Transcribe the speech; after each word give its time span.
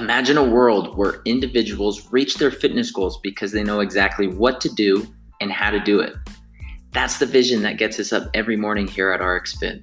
Imagine 0.00 0.38
a 0.38 0.44
world 0.44 0.96
where 0.96 1.22
individuals 1.24 2.12
reach 2.12 2.36
their 2.36 2.52
fitness 2.52 2.92
goals 2.92 3.18
because 3.20 3.50
they 3.50 3.64
know 3.64 3.80
exactly 3.80 4.28
what 4.28 4.60
to 4.60 4.68
do 4.68 5.04
and 5.40 5.50
how 5.50 5.70
to 5.70 5.80
do 5.80 5.98
it. 5.98 6.14
That's 6.92 7.18
the 7.18 7.26
vision 7.26 7.62
that 7.62 7.78
gets 7.78 7.98
us 7.98 8.12
up 8.12 8.30
every 8.32 8.56
morning 8.56 8.86
here 8.86 9.10
at 9.10 9.20
RxFit. 9.20 9.82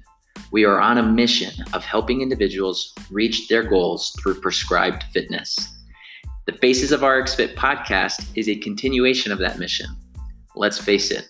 We 0.52 0.64
are 0.64 0.80
on 0.80 0.96
a 0.96 1.02
mission 1.02 1.52
of 1.74 1.84
helping 1.84 2.22
individuals 2.22 2.94
reach 3.10 3.48
their 3.48 3.62
goals 3.62 4.16
through 4.18 4.40
prescribed 4.40 5.02
fitness. 5.12 5.54
The 6.46 6.52
Faces 6.52 6.92
of 6.92 7.00
RxFit 7.00 7.54
podcast 7.54 8.26
is 8.34 8.48
a 8.48 8.56
continuation 8.56 9.32
of 9.32 9.38
that 9.40 9.58
mission. 9.58 9.88
Let's 10.54 10.78
face 10.78 11.10
it, 11.10 11.28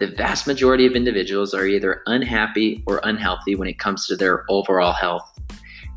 the 0.00 0.08
vast 0.08 0.48
majority 0.48 0.86
of 0.86 0.96
individuals 0.96 1.54
are 1.54 1.66
either 1.66 2.02
unhappy 2.06 2.82
or 2.88 3.00
unhealthy 3.04 3.54
when 3.54 3.68
it 3.68 3.78
comes 3.78 4.08
to 4.08 4.16
their 4.16 4.44
overall 4.48 4.92
health. 4.92 5.30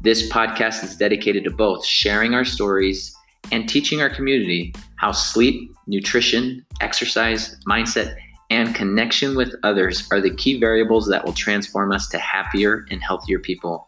This 0.02 0.30
podcast 0.30 0.84
is 0.84 0.96
dedicated 0.96 1.44
to 1.46 1.50
both 1.50 1.84
sharing 1.84 2.36
our 2.36 2.46
stories 2.46 3.16
and 3.52 3.68
teaching 3.68 4.00
our 4.00 4.12
community 4.12 4.74
how 4.98 5.12
sleep, 5.12 5.74
nutrition, 5.88 6.64
exercise, 6.82 7.58
mindset, 7.68 8.16
and 8.52 8.76
connection 8.76 9.36
with 9.36 9.56
others 9.64 10.08
are 10.12 10.22
the 10.22 10.36
key 10.36 10.60
variables 10.60 11.08
that 11.08 11.26
will 11.26 11.34
transform 11.34 11.92
us 11.92 12.08
to 12.10 12.20
happier 12.20 12.86
and 12.92 13.02
healthier 13.02 13.40
people. 13.40 13.88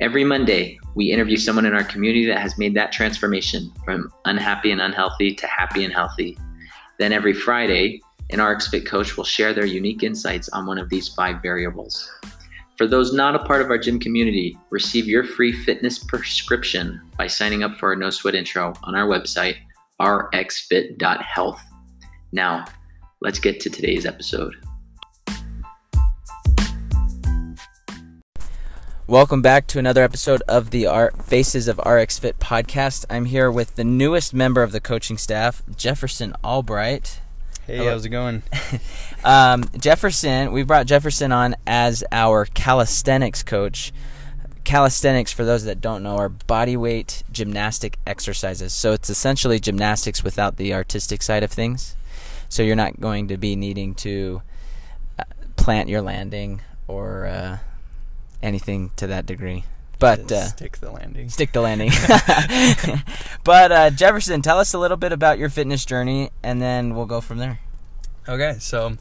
Every 0.00 0.24
Monday, 0.24 0.78
we 0.94 1.12
interview 1.12 1.36
someone 1.36 1.66
in 1.66 1.74
our 1.74 1.84
community 1.84 2.24
that 2.26 2.40
has 2.40 2.56
made 2.56 2.74
that 2.74 2.90
transformation 2.90 3.70
from 3.84 4.10
unhappy 4.24 4.70
and 4.70 4.80
unhealthy 4.80 5.34
to 5.34 5.46
happy 5.46 5.84
and 5.84 5.92
healthy. 5.92 6.38
Then 6.98 7.12
every 7.12 7.34
Friday, 7.34 8.00
an 8.30 8.38
RxFit 8.38 8.86
coach 8.86 9.16
will 9.16 9.24
share 9.24 9.52
their 9.52 9.66
unique 9.66 10.02
insights 10.02 10.48
on 10.48 10.66
one 10.66 10.78
of 10.78 10.88
these 10.88 11.08
five 11.08 11.42
variables. 11.42 12.10
For 12.78 12.86
those 12.86 13.12
not 13.12 13.34
a 13.34 13.40
part 13.40 13.60
of 13.60 13.70
our 13.70 13.76
gym 13.76 13.98
community, 13.98 14.56
receive 14.70 15.08
your 15.08 15.24
free 15.24 15.52
fitness 15.52 15.98
prescription 15.98 17.00
by 17.16 17.26
signing 17.26 17.64
up 17.64 17.76
for 17.76 17.88
our 17.88 17.96
No 17.96 18.08
Sweat 18.08 18.36
intro 18.36 18.72
on 18.84 18.94
our 18.94 19.08
website, 19.08 19.56
rxfit.health. 20.00 21.60
Now, 22.30 22.64
let's 23.20 23.40
get 23.40 23.58
to 23.62 23.68
today's 23.68 24.06
episode. 24.06 24.54
Welcome 29.08 29.42
back 29.42 29.66
to 29.68 29.80
another 29.80 30.04
episode 30.04 30.44
of 30.46 30.70
the 30.70 30.86
R- 30.86 31.10
Faces 31.20 31.66
of 31.66 31.80
RX 31.84 32.20
Fit 32.20 32.38
podcast. 32.38 33.04
I'm 33.10 33.24
here 33.24 33.50
with 33.50 33.74
the 33.74 33.82
newest 33.82 34.32
member 34.32 34.62
of 34.62 34.70
the 34.70 34.80
coaching 34.80 35.18
staff, 35.18 35.64
Jefferson 35.76 36.32
Albright. 36.44 37.22
Hey, 37.68 37.76
Hello. 37.76 37.90
how's 37.90 38.06
it 38.06 38.08
going? 38.08 38.42
um, 39.24 39.62
Jefferson, 39.78 40.52
we 40.52 40.62
brought 40.62 40.86
Jefferson 40.86 41.32
on 41.32 41.54
as 41.66 42.02
our 42.10 42.46
calisthenics 42.46 43.42
coach. 43.42 43.92
Calisthenics, 44.64 45.34
for 45.34 45.44
those 45.44 45.64
that 45.64 45.78
don't 45.78 46.02
know, 46.02 46.16
are 46.16 46.30
body 46.30 46.78
weight 46.78 47.24
gymnastic 47.30 47.98
exercises. 48.06 48.72
So 48.72 48.94
it's 48.94 49.10
essentially 49.10 49.60
gymnastics 49.60 50.24
without 50.24 50.56
the 50.56 50.72
artistic 50.72 51.20
side 51.20 51.42
of 51.42 51.52
things. 51.52 51.94
So 52.48 52.62
you're 52.62 52.74
not 52.74 53.00
going 53.00 53.28
to 53.28 53.36
be 53.36 53.54
needing 53.54 53.94
to 53.96 54.40
uh, 55.18 55.24
plant 55.56 55.90
your 55.90 56.00
landing 56.00 56.62
or 56.86 57.26
uh, 57.26 57.58
anything 58.42 58.92
to 58.96 59.06
that 59.08 59.26
degree. 59.26 59.64
But 59.98 60.30
uh, 60.30 60.46
stick 60.46 60.78
the 60.78 60.92
landing. 60.92 61.28
Stick 61.28 61.52
the 61.52 61.60
landing. 61.60 61.90
but 63.44 63.72
uh, 63.72 63.90
Jefferson, 63.90 64.42
tell 64.42 64.58
us 64.58 64.72
a 64.72 64.78
little 64.78 64.96
bit 64.96 65.12
about 65.12 65.38
your 65.38 65.48
fitness 65.48 65.84
journey, 65.84 66.30
and 66.42 66.62
then 66.62 66.94
we'll 66.94 67.06
go 67.06 67.20
from 67.20 67.38
there. 67.38 67.58
Okay, 68.28 68.56
so 68.60 68.96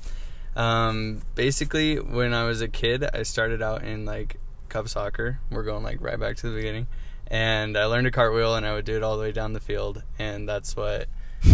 um, 0.55 1.21
basically, 1.35 1.99
when 1.99 2.33
I 2.33 2.45
was 2.45 2.61
a 2.61 2.67
kid, 2.67 3.07
I 3.13 3.23
started 3.23 3.61
out 3.61 3.83
in 3.83 4.05
like 4.05 4.37
cub 4.69 4.89
soccer. 4.89 5.39
We're 5.51 5.63
going 5.63 5.83
like 5.83 6.01
right 6.01 6.19
back 6.19 6.37
to 6.37 6.49
the 6.49 6.55
beginning, 6.55 6.87
and 7.27 7.77
I 7.77 7.85
learned 7.85 8.07
a 8.07 8.11
cartwheel, 8.11 8.55
and 8.55 8.65
I 8.65 8.73
would 8.73 8.85
do 8.85 8.95
it 8.95 9.03
all 9.03 9.17
the 9.17 9.21
way 9.21 9.31
down 9.31 9.53
the 9.53 9.59
field, 9.59 10.01
and 10.17 10.49
that's 10.49 10.75
what 10.75 11.07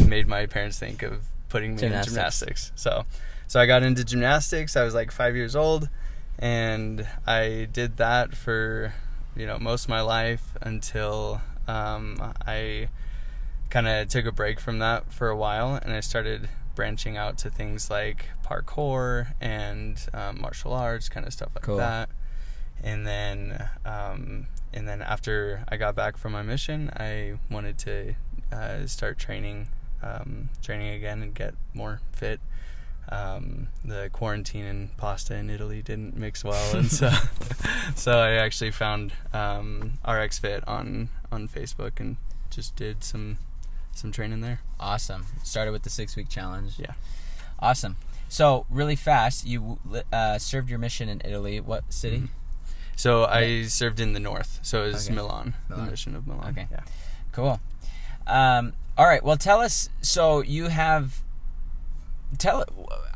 made 0.08 0.28
my 0.28 0.46
parents 0.46 0.80
think 0.80 1.04
of 1.04 1.26
putting 1.50 1.76
me 1.76 1.82
gymnastics. 1.82 2.08
in 2.08 2.14
gymnastics. 2.14 2.72
So, 2.76 3.06
so 3.48 3.60
I 3.60 3.66
got 3.66 3.84
into 3.84 4.06
gymnastics. 4.06 4.78
I 4.78 4.84
was 4.84 4.94
like 4.94 5.12
five 5.12 5.36
years 5.36 5.54
old, 5.54 5.90
and 6.40 7.06
I 7.28 7.68
did 7.72 7.98
that 7.98 8.36
for 8.36 8.94
you 9.36 9.46
know 9.46 9.58
most 9.58 9.86
of 9.86 9.90
my 9.90 10.02
life 10.02 10.56
until 10.62 11.42
um, 11.68 12.34
I 12.46 12.90
kind 13.70 13.88
of 13.88 14.08
took 14.08 14.26
a 14.26 14.32
break 14.32 14.60
from 14.60 14.80
that 14.80 15.12
for 15.12 15.30
a 15.30 15.36
while, 15.36 15.76
and 15.76 15.94
I 15.94 16.00
started 16.00 16.50
branching 16.76 17.18
out 17.18 17.38
to 17.40 17.50
things 17.50 17.90
like 17.90 18.30
parkour 18.46 19.34
and 19.40 20.00
um, 20.14 20.42
martial 20.42 20.74
arts, 20.74 21.10
kind 21.10 21.26
of 21.26 21.34
stuff 21.34 21.50
like 21.56 21.64
cool. 21.64 21.78
that. 21.78 22.10
And 22.84 23.08
then, 23.08 23.70
um, 23.86 24.48
and 24.74 24.88
then 24.88 25.02
after 25.02 25.64
I 25.70 25.78
got 25.78 25.96
back 25.96 26.18
from 26.18 26.34
my 26.34 26.42
mission, 26.42 26.92
I 26.96 27.36
wanted 27.50 27.78
to 27.80 28.16
uh, 28.52 28.86
start 28.88 29.18
training, 29.18 29.70
um, 30.02 30.50
training 30.62 30.94
again, 30.94 31.22
and 31.22 31.34
get 31.34 31.54
more 31.74 32.02
fit 32.12 32.40
um, 33.10 33.68
the 33.84 34.10
quarantine 34.12 34.66
and 34.66 34.98
pasta 34.98 35.36
in 35.36 35.50
Italy 35.50 35.82
didn't 35.82 36.16
mix 36.16 36.44
well, 36.44 36.76
and 36.76 36.92
so 36.92 37.12
so 37.96 38.20
I 38.20 38.32
actually 38.32 38.72
found 38.72 39.14
um, 39.34 39.94
RX 40.08 40.40
Fit 40.40 40.68
on 40.68 41.10
on 41.32 41.48
Facebook 41.48 42.00
and 42.00 42.18
just 42.50 42.76
did 42.76 43.04
some 43.04 43.38
some 43.94 44.12
training 44.12 44.42
there. 44.42 44.62
Awesome. 44.80 45.26
Started 45.44 45.72
with 45.72 45.84
the 45.84 45.90
six 45.90 46.16
week 46.16 46.30
challenge. 46.30 46.80
Yeah. 46.80 46.94
Awesome. 47.60 47.98
So 48.30 48.66
really 48.70 48.96
fast, 48.96 49.46
you 49.46 49.80
uh, 50.12 50.38
served 50.40 50.70
your 50.70 50.80
mission 50.80 51.08
in 51.08 51.22
Italy. 51.24 51.60
What 51.60 51.92
city? 51.94 52.18
Mm-hmm. 52.18 52.26
So 52.96 53.26
I 53.26 53.64
served 53.64 54.00
in 54.00 54.14
the 54.14 54.20
north. 54.20 54.60
So 54.64 54.84
it 54.84 54.94
was 54.94 55.08
okay. 55.08 55.16
Milan, 55.16 55.54
Milan, 55.70 55.86
the 55.86 55.92
mission 55.92 56.16
of 56.16 56.28
Milan. 56.28 56.50
Okay. 56.50 56.68
Yeah. 56.72 56.82
Cool. 57.32 57.60
Um, 58.26 58.74
all 58.98 59.06
right. 59.06 59.24
Well, 59.24 59.38
tell 59.38 59.62
us. 59.62 59.90
So 60.02 60.42
you 60.42 60.68
have 60.68 61.22
tell 62.38 62.66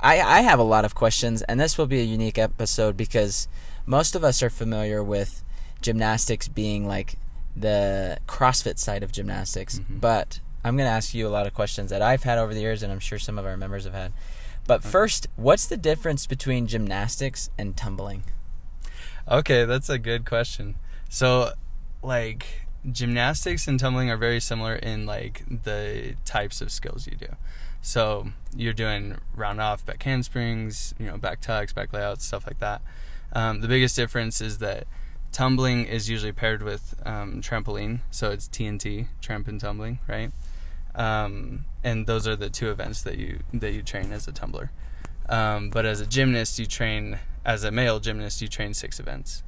I 0.01 0.19
I 0.21 0.41
have 0.41 0.59
a 0.59 0.63
lot 0.63 0.85
of 0.85 0.95
questions 0.95 1.41
and 1.43 1.59
this 1.59 1.77
will 1.77 1.87
be 1.87 1.99
a 1.99 2.03
unique 2.03 2.37
episode 2.37 2.97
because 2.97 3.47
most 3.85 4.15
of 4.15 4.23
us 4.23 4.43
are 4.43 4.49
familiar 4.49 5.03
with 5.03 5.43
gymnastics 5.81 6.47
being 6.47 6.87
like 6.87 7.15
the 7.55 8.19
CrossFit 8.27 8.77
side 8.77 9.03
of 9.03 9.11
gymnastics, 9.11 9.79
mm-hmm. 9.79 9.97
but 9.99 10.39
I'm 10.63 10.75
going 10.75 10.87
to 10.87 10.91
ask 10.91 11.13
you 11.13 11.27
a 11.27 11.29
lot 11.29 11.47
of 11.47 11.53
questions 11.53 11.89
that 11.89 12.01
I've 12.01 12.23
had 12.23 12.37
over 12.37 12.53
the 12.53 12.59
years 12.59 12.83
and 12.83 12.91
I'm 12.91 12.99
sure 12.99 13.17
some 13.17 13.39
of 13.39 13.45
our 13.45 13.57
members 13.57 13.85
have 13.85 13.93
had. 13.93 14.13
But 14.65 14.81
okay. 14.81 14.89
first, 14.89 15.27
what's 15.37 15.65
the 15.65 15.77
difference 15.77 16.27
between 16.27 16.67
gymnastics 16.67 17.49
and 17.57 17.75
tumbling? 17.75 18.23
Okay, 19.29 19.65
that's 19.65 19.89
a 19.89 19.97
good 19.97 20.25
question. 20.25 20.75
So, 21.09 21.51
like 22.03 22.67
gymnastics 22.89 23.67
and 23.67 23.79
tumbling 23.79 24.09
are 24.09 24.17
very 24.17 24.39
similar 24.39 24.75
in 24.75 25.05
like 25.05 25.43
the 25.63 26.15
types 26.25 26.61
of 26.61 26.71
skills 26.71 27.07
you 27.07 27.15
do. 27.15 27.35
So 27.81 28.27
you're 28.55 28.73
doing 28.73 29.17
round 29.35 29.61
off, 29.61 29.85
back 29.85 30.03
handsprings, 30.03 30.93
you 30.99 31.07
know, 31.07 31.17
back 31.17 31.41
tucks, 31.41 31.73
back 31.73 31.93
layouts, 31.93 32.25
stuff 32.25 32.45
like 32.47 32.59
that. 32.59 32.81
Um, 33.33 33.61
the 33.61 33.67
biggest 33.67 33.95
difference 33.95 34.41
is 34.41 34.57
that 34.59 34.87
tumbling 35.31 35.85
is 35.85 36.09
usually 36.09 36.31
paired 36.31 36.63
with 36.63 36.95
um, 37.05 37.41
trampoline, 37.41 37.99
so 38.09 38.31
it's 38.31 38.47
TNT, 38.47 39.07
tramp 39.21 39.47
and 39.47 39.59
tumbling, 39.59 39.99
right? 40.07 40.31
Um, 40.95 41.65
and 41.83 42.07
those 42.07 42.27
are 42.27 42.35
the 42.35 42.49
two 42.49 42.71
events 42.71 43.03
that 43.03 43.17
you 43.17 43.39
that 43.53 43.73
you 43.73 43.83
train 43.83 44.11
as 44.11 44.27
a 44.27 44.31
tumbler. 44.31 44.71
Um, 45.29 45.69
but 45.69 45.85
as 45.85 46.01
a 46.01 46.05
gymnast, 46.05 46.57
you 46.57 46.65
train 46.65 47.19
as 47.45 47.63
a 47.63 47.71
male 47.71 47.99
gymnast, 47.99 48.41
you 48.41 48.47
train 48.47 48.73
six 48.73 48.99
events. 48.99 49.43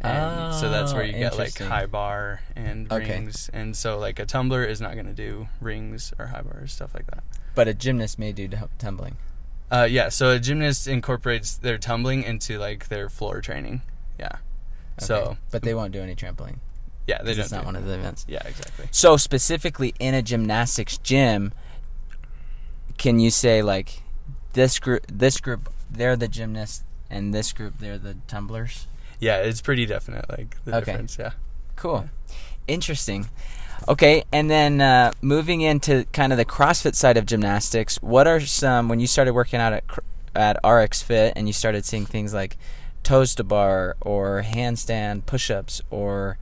And 0.00 0.52
oh, 0.52 0.58
so 0.58 0.70
that's 0.70 0.92
where 0.92 1.04
you 1.04 1.12
get 1.12 1.38
like 1.38 1.58
high 1.58 1.86
bar 1.86 2.40
and 2.54 2.90
okay. 2.92 3.10
rings. 3.10 3.50
And 3.52 3.74
so 3.76 3.98
like 3.98 4.18
a 4.18 4.26
tumbler 4.26 4.64
is 4.64 4.80
not 4.80 4.94
going 4.94 5.06
to 5.06 5.14
do 5.14 5.48
rings 5.60 6.12
or 6.18 6.26
high 6.26 6.42
bars, 6.42 6.72
stuff 6.72 6.94
like 6.94 7.06
that. 7.06 7.24
But 7.56 7.66
a 7.66 7.74
gymnast 7.74 8.20
may 8.20 8.30
do 8.30 8.48
tumbling. 8.78 9.16
Uh, 9.68 9.88
yeah, 9.90 10.10
so 10.10 10.30
a 10.30 10.38
gymnast 10.38 10.86
incorporates 10.86 11.56
their 11.56 11.78
tumbling 11.78 12.22
into 12.22 12.58
like 12.58 12.86
their 12.86 13.08
floor 13.08 13.40
training. 13.40 13.82
Yeah. 14.20 14.26
Okay. 14.26 15.06
So, 15.06 15.36
but 15.50 15.62
they 15.62 15.74
won't 15.74 15.92
do 15.92 16.00
any 16.00 16.14
trampoline. 16.14 16.58
Yeah, 17.06 17.22
they 17.22 17.32
don't. 17.32 17.40
It's 17.40 17.52
not 17.52 17.62
do 17.62 17.66
one 17.66 17.76
of 17.76 17.84
the 17.84 17.94
events. 17.94 18.24
Yeah, 18.28 18.46
exactly. 18.46 18.86
So 18.90 19.16
specifically 19.16 19.94
in 19.98 20.14
a 20.14 20.22
gymnastics 20.22 20.98
gym, 20.98 21.52
can 22.98 23.18
you 23.18 23.30
say 23.30 23.62
like 23.62 24.02
this 24.52 24.78
group, 24.78 25.06
this 25.10 25.40
group, 25.40 25.68
they're 25.90 26.16
the 26.16 26.28
gymnasts, 26.28 26.84
and 27.10 27.34
this 27.34 27.52
group, 27.52 27.78
they're 27.78 27.98
the 27.98 28.16
tumblers? 28.28 28.86
Yeah, 29.18 29.38
it's 29.38 29.60
pretty 29.60 29.86
definite. 29.86 30.28
Like 30.28 30.62
the 30.64 30.76
okay. 30.76 30.92
difference. 30.92 31.18
Yeah. 31.18 31.32
Cool. 31.74 32.08
Yeah. 32.28 32.34
Interesting. 32.68 33.28
Okay, 33.88 34.24
and 34.32 34.50
then 34.50 34.80
uh, 34.80 35.12
moving 35.22 35.60
into 35.60 36.06
kind 36.12 36.32
of 36.32 36.38
the 36.38 36.44
CrossFit 36.44 36.94
side 36.94 37.16
of 37.16 37.26
gymnastics, 37.26 37.96
what 38.02 38.26
are 38.26 38.40
some 38.40 38.88
when 38.88 39.00
you 39.00 39.06
started 39.06 39.32
working 39.32 39.60
out 39.60 39.72
at 39.72 39.84
at 40.34 40.58
RX 40.64 41.02
Fit 41.02 41.32
and 41.34 41.46
you 41.46 41.52
started 41.52 41.84
seeing 41.84 42.04
things 42.04 42.34
like 42.34 42.56
toes 43.02 43.34
to 43.36 43.44
bar 43.44 43.96
or 44.00 44.42
handstand 44.42 45.24
push-ups 45.26 45.82
or 45.90 46.38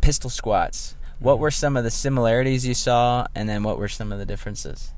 pistol 0.00 0.30
squats? 0.30 0.96
What 1.18 1.34
mm-hmm. 1.34 1.42
were 1.42 1.50
some 1.50 1.76
of 1.76 1.84
the 1.84 1.90
similarities 1.90 2.66
you 2.66 2.74
saw, 2.74 3.26
and 3.34 3.48
then 3.48 3.62
what 3.62 3.78
were 3.78 3.88
some 3.88 4.12
of 4.12 4.18
the 4.18 4.26
differences? 4.26 4.92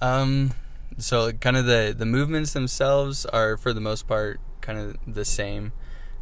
Um, 0.00 0.52
so 0.98 1.32
kind 1.32 1.56
of 1.56 1.66
the 1.66 1.94
the 1.96 2.06
movements 2.06 2.52
themselves 2.52 3.26
are 3.26 3.56
for 3.56 3.72
the 3.72 3.80
most 3.80 4.06
part 4.06 4.40
kind 4.60 4.78
of 4.78 4.96
the 5.06 5.24
same. 5.24 5.72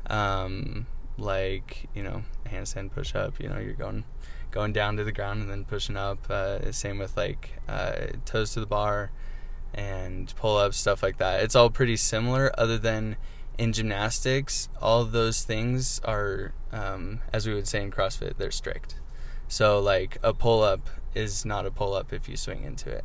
Um, 0.06 0.86
like 1.16 1.88
you 1.94 2.02
know 2.02 2.22
a 2.44 2.48
handstand 2.48 2.92
push 2.92 3.14
up. 3.14 3.40
You 3.40 3.48
know, 3.48 3.58
you're 3.58 3.74
going 3.74 4.04
going 4.50 4.72
down 4.72 4.96
to 4.96 5.04
the 5.04 5.12
ground 5.12 5.42
and 5.42 5.50
then 5.50 5.64
pushing 5.64 5.96
up. 5.96 6.30
Uh, 6.30 6.70
same 6.72 6.98
with 6.98 7.16
like 7.16 7.58
uh, 7.68 8.06
toes 8.24 8.52
to 8.52 8.60
the 8.60 8.66
bar 8.66 9.10
and 9.74 10.32
pull 10.36 10.56
ups, 10.56 10.76
stuff 10.76 11.02
like 11.02 11.18
that. 11.18 11.42
It's 11.42 11.56
all 11.56 11.70
pretty 11.70 11.96
similar, 11.96 12.52
other 12.58 12.78
than 12.78 13.16
in 13.58 13.72
gymnastics, 13.72 14.68
all 14.80 15.04
those 15.04 15.42
things 15.42 16.00
are, 16.04 16.52
um, 16.72 17.20
as 17.32 17.46
we 17.46 17.54
would 17.54 17.68
say 17.68 17.82
in 17.82 17.90
CrossFit, 17.90 18.36
they're 18.36 18.50
strict. 18.50 18.96
So, 19.48 19.78
like 19.80 20.18
a 20.22 20.32
pull 20.32 20.62
up 20.62 20.88
is 21.14 21.44
not 21.44 21.66
a 21.66 21.70
pull 21.70 21.94
up 21.94 22.12
if 22.12 22.28
you 22.28 22.36
swing 22.36 22.64
into 22.64 22.90
it, 22.90 23.04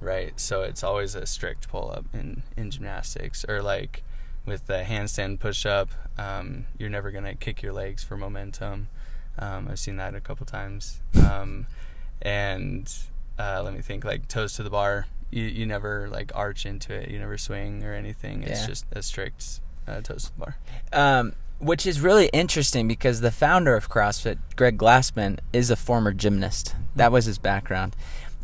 right? 0.00 0.38
So, 0.38 0.62
it's 0.62 0.84
always 0.84 1.14
a 1.14 1.26
strict 1.26 1.68
pull 1.68 1.90
up 1.90 2.06
in, 2.12 2.42
in 2.56 2.70
gymnastics. 2.70 3.44
Or, 3.48 3.62
like 3.62 4.04
with 4.50 4.66
the 4.66 4.82
handstand 4.82 5.38
push 5.38 5.64
up, 5.64 5.90
um, 6.18 6.66
you're 6.76 6.90
never 6.90 7.12
going 7.12 7.22
to 7.22 7.34
kick 7.36 7.62
your 7.62 7.72
legs 7.72 8.02
for 8.02 8.16
momentum. 8.16 8.88
Um, 9.38 9.68
I've 9.70 9.78
seen 9.78 9.96
that 9.96 10.14
a 10.16 10.20
couple 10.20 10.44
times. 10.44 11.00
Um, 11.24 11.66
and 12.20 12.92
uh, 13.38 13.62
let 13.64 13.72
me 13.72 13.80
think, 13.80 14.04
like 14.04 14.26
toes 14.26 14.54
to 14.54 14.64
the 14.64 14.70
bar, 14.70 15.06
you, 15.30 15.44
you 15.44 15.66
never 15.66 16.08
like 16.10 16.32
arch 16.34 16.66
into 16.66 16.92
it, 16.92 17.08
you 17.10 17.18
never 17.20 17.38
swing 17.38 17.84
or 17.84 17.94
anything. 17.94 18.42
It's 18.42 18.62
Yeah. 18.62 18.66
just 18.66 18.86
a 18.92 19.02
strict 19.04 19.60
uh, 19.86 20.00
toes 20.00 20.24
to 20.24 20.32
the 20.36 20.44
bar. 20.44 20.56
Um, 20.92 21.34
which 21.60 21.86
is 21.86 22.00
really 22.00 22.26
interesting 22.32 22.88
because 22.88 23.20
the 23.20 23.30
founder 23.30 23.76
of 23.76 23.88
CrossFit, 23.88 24.38
Greg 24.56 24.76
Glassman, 24.78 25.38
is 25.52 25.70
a 25.70 25.76
former 25.76 26.12
gymnast. 26.12 26.74
That 26.96 27.12
was 27.12 27.26
his 27.26 27.38
background. 27.38 27.94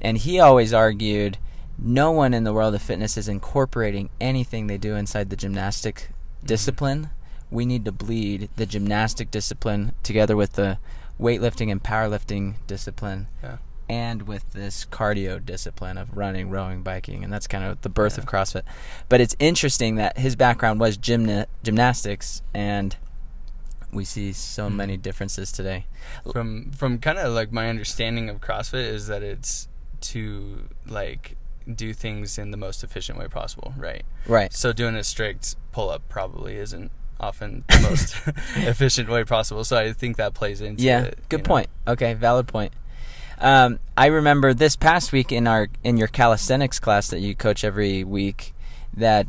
And 0.01 0.19
he 0.19 0.39
always 0.39 0.73
argued 0.73 1.39
no 1.79 2.11
one 2.11 2.33
in 2.35 2.45
the 2.45 2.53
world 2.53 2.75
of 2.75 2.83
fitness 2.83 3.17
is 3.17 3.29
incorporating 3.29 4.11
anything 4.21 4.67
they 4.67 4.79
do 4.79 4.97
inside 4.97 5.31
the 5.31 5.37
gymnastic 5.37 6.11
discipline. 6.45 7.11
We 7.51 7.67
need 7.67 7.85
to 7.85 7.93
bleed 7.93 8.49
the 8.57 8.67
gymnastic 8.67 9.31
discipline 9.31 9.93
together 10.03 10.37
with 10.37 10.55
the 10.55 10.79
weightlifting 11.21 11.71
and 11.71 11.83
powerlifting 11.83 12.55
discipline 12.67 13.29
Yeah. 13.43 13.59
and 13.89 14.23
with 14.23 14.53
this 14.53 14.85
cardio 14.91 15.45
discipline 15.45 15.97
of 15.97 16.17
running, 16.17 16.51
rowing, 16.51 16.83
biking, 16.83 17.23
and 17.25 17.33
that's 17.33 17.47
kind 17.47 17.65
of 17.65 17.81
the 17.83 17.89
birth 17.89 18.19
of 18.19 18.27
CrossFit. 18.27 18.63
But 19.09 19.21
it's 19.21 19.37
interesting 19.39 19.95
that 19.97 20.19
his 20.19 20.35
background 20.37 20.81
was 20.81 20.99
gymna- 20.99 21.47
gymnastics, 21.63 22.43
and 22.53 22.97
we 23.93 24.05
see 24.05 24.33
so 24.33 24.69
Mhm. 24.69 24.75
many 24.75 24.97
differences 24.97 25.53
today. 25.53 25.87
From 26.33 26.71
from 26.73 26.99
kind 26.99 27.17
of 27.19 27.33
like 27.33 27.53
my 27.53 27.69
understanding 27.69 28.29
of 28.29 28.41
CrossFit 28.41 28.85
is 28.87 29.07
that 29.07 29.23
it's 29.23 29.69
to 30.03 30.65
like 30.87 31.37
do 31.73 31.93
things 31.93 32.39
in 32.39 32.51
the 32.51 32.57
most 32.57 32.85
efficient 32.85 33.19
way 33.19 33.27
possible, 33.29 33.75
right? 33.77 34.03
Right. 34.27 34.53
So 34.53 34.73
doing 34.73 34.95
a 34.95 35.05
strict 35.05 35.57
pull 35.73 35.91
up 35.91 36.09
probably 36.09 36.57
isn't 36.57 36.91
often 37.19 37.65
the 37.69 37.81
most 37.81 38.15
efficient 38.57 39.09
way 39.09 39.25
possible. 39.25 39.65
So 39.65 39.77
I 39.77 39.93
think 39.93 40.17
that 40.17 40.35
plays 40.35 40.61
into 40.61 40.83
Yeah. 40.83 41.03
it, 41.03 41.19
Good 41.29 41.41
you 41.41 41.43
know? 41.45 41.49
point. 41.49 41.69
Okay, 41.89 42.15
valid 42.15 42.47
point. 42.47 42.73
Um, 43.39 43.81
I 43.97 44.07
remember 44.07 44.55
this 44.55 44.77
past 44.77 45.13
week 45.13 45.31
in 45.31 45.47
our 45.47 45.69
in 45.85 45.97
your 45.99 46.09
calisthenics 46.09 46.79
class 46.81 47.09
that 47.09 47.21
you 47.21 47.35
coach 47.35 47.65
every 47.65 48.03
week 48.03 48.55
that 48.97 49.27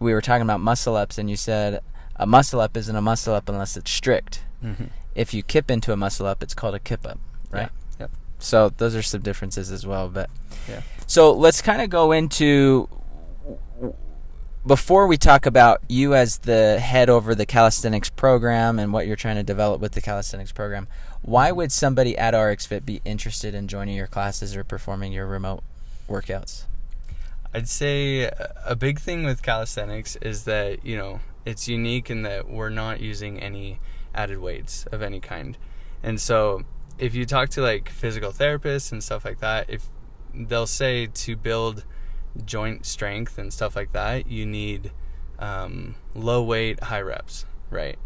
we 0.00 0.12
were 0.12 0.20
talking 0.20 0.42
about 0.42 0.60
muscle 0.60 0.96
ups, 0.96 1.16
and 1.18 1.30
you 1.30 1.36
said 1.36 1.80
a 2.16 2.26
muscle 2.26 2.60
up 2.60 2.76
isn't 2.76 2.94
a 2.96 3.00
muscle 3.02 3.34
up 3.34 3.48
unless 3.48 3.76
it's 3.76 3.90
strict. 3.90 4.42
Mhm. 4.64 4.90
If 5.14 5.32
you 5.34 5.42
kip 5.44 5.70
into 5.70 5.92
a 5.92 5.96
muscle 5.96 6.26
up, 6.26 6.42
it's 6.42 6.54
called 6.54 6.74
a 6.74 6.80
kip 6.80 7.06
up, 7.06 7.18
right? 7.50 7.68
Yeah. 7.98 8.00
Yep. 8.00 8.10
So 8.40 8.68
those 8.70 8.96
are 8.96 9.02
some 9.02 9.20
differences 9.20 9.70
as 9.70 9.86
well. 9.86 10.08
But 10.08 10.28
Yeah. 10.68 10.80
So 11.10 11.32
let's 11.32 11.60
kind 11.60 11.82
of 11.82 11.90
go 11.90 12.12
into 12.12 12.88
before 14.64 15.08
we 15.08 15.16
talk 15.16 15.44
about 15.44 15.80
you 15.88 16.14
as 16.14 16.38
the 16.38 16.78
head 16.78 17.10
over 17.10 17.34
the 17.34 17.44
calisthenics 17.44 18.10
program 18.10 18.78
and 18.78 18.92
what 18.92 19.08
you're 19.08 19.16
trying 19.16 19.34
to 19.34 19.42
develop 19.42 19.80
with 19.80 19.90
the 19.90 20.00
calisthenics 20.00 20.52
program. 20.52 20.86
Why 21.22 21.50
would 21.50 21.72
somebody 21.72 22.16
at 22.16 22.32
RxFit 22.32 22.84
be 22.84 23.00
interested 23.04 23.56
in 23.56 23.66
joining 23.66 23.96
your 23.96 24.06
classes 24.06 24.54
or 24.54 24.62
performing 24.62 25.12
your 25.12 25.26
remote 25.26 25.64
workouts? 26.08 26.66
I'd 27.52 27.68
say 27.68 28.30
a- 28.64 28.76
big 28.76 29.00
thing 29.00 29.24
with 29.24 29.42
calisthenics 29.42 30.14
is 30.22 30.44
that, 30.44 30.86
you 30.86 30.96
know, 30.96 31.18
it's 31.44 31.66
unique 31.66 32.08
in 32.08 32.22
that 32.22 32.48
we're 32.48 32.70
not 32.70 33.00
using 33.00 33.40
any 33.40 33.80
added 34.14 34.38
weights 34.38 34.86
of 34.92 35.02
any 35.02 35.18
kind. 35.18 35.58
And 36.04 36.20
so 36.20 36.62
if 36.98 37.16
you 37.16 37.26
talk 37.26 37.48
to 37.48 37.62
like 37.62 37.88
physical 37.88 38.30
therapists 38.30 38.92
and 38.92 39.02
stuff 39.02 39.24
like 39.24 39.40
that, 39.40 39.68
if 39.68 39.88
they'll 40.34 40.66
say 40.66 41.06
to 41.06 41.36
build 41.36 41.84
joint 42.44 42.86
strength 42.86 43.38
and 43.38 43.52
stuff 43.52 43.74
like 43.76 43.92
that, 43.92 44.26
you 44.28 44.46
need 44.46 44.92
um, 45.38 45.94
low 46.14 46.42
weight, 46.42 46.80
high 46.84 47.00
reps, 47.00 47.44
right? 47.70 47.98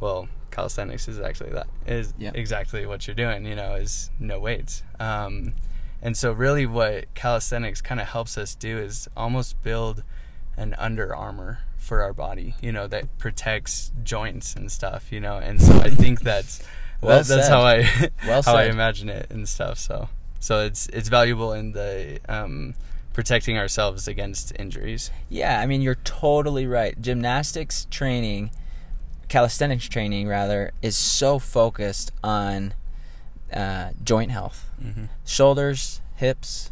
Well, 0.00 0.28
calisthenics 0.50 1.08
is 1.08 1.18
actually 1.18 1.50
that 1.50 1.66
is 1.86 2.14
Yep. 2.18 2.36
exactly 2.36 2.86
what 2.86 3.06
you're 3.06 3.14
doing. 3.16 3.44
You 3.46 3.56
know, 3.56 3.74
is 3.74 4.10
no 4.18 4.38
weights. 4.38 4.82
Um, 5.00 5.54
and 6.02 6.16
so, 6.16 6.32
really, 6.32 6.66
what 6.66 7.12
calisthenics 7.14 7.80
kind 7.80 8.00
of 8.00 8.08
helps 8.08 8.36
us 8.36 8.54
do 8.54 8.78
is 8.78 9.08
almost 9.16 9.62
build 9.62 10.04
an 10.56 10.74
under 10.78 11.14
armor 11.14 11.60
for 11.76 12.02
our 12.02 12.12
body. 12.12 12.54
You 12.60 12.72
know, 12.72 12.86
that 12.88 13.18
protects 13.18 13.90
joints 14.02 14.54
and 14.54 14.70
stuff. 14.70 15.10
You 15.10 15.20
know, 15.20 15.38
and 15.38 15.60
so 15.60 15.78
I 15.80 15.90
think 15.90 16.20
that's 16.20 16.62
Well 17.00 17.18
that, 17.22 17.26
that's 17.26 17.48
how 17.48 17.62
I 17.62 18.10
Well 18.26 18.42
how 18.44 18.56
I 18.56 18.64
imagine 18.64 19.08
it 19.08 19.26
and 19.30 19.48
stuff. 19.48 19.78
So, 19.78 20.08
so 20.44 20.64
it's 20.66 20.88
it's 20.88 21.08
valuable 21.08 21.52
in 21.54 21.72
the 21.72 22.20
um, 22.28 22.74
protecting 23.14 23.56
ourselves 23.56 24.06
against 24.06 24.52
injuries. 24.58 25.10
Yeah, 25.30 25.58
I 25.60 25.66
mean 25.66 25.80
you're 25.80 26.02
totally 26.04 26.66
right. 26.66 27.00
Gymnastics 27.00 27.86
training, 27.90 28.50
calisthenics 29.28 29.88
training 29.88 30.28
rather, 30.28 30.72
is 30.82 30.96
so 30.96 31.38
focused 31.38 32.12
on 32.22 32.74
uh, 33.52 33.90
joint 34.02 34.30
health, 34.32 34.70
Mm-hmm. 34.82 35.04
shoulders, 35.24 36.00
hips, 36.16 36.70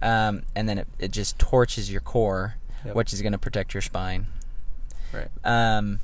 um, 0.00 0.42
and 0.54 0.68
then 0.68 0.78
it, 0.78 0.86
it 1.00 1.10
just 1.10 1.38
torches 1.38 1.90
your 1.90 2.00
core, 2.00 2.54
Yep. 2.84 2.94
which 2.94 3.12
is 3.12 3.20
going 3.22 3.32
to 3.32 3.38
protect 3.38 3.74
your 3.74 3.80
spine. 3.80 4.26
Right. 5.12 5.28
Um, 5.42 5.98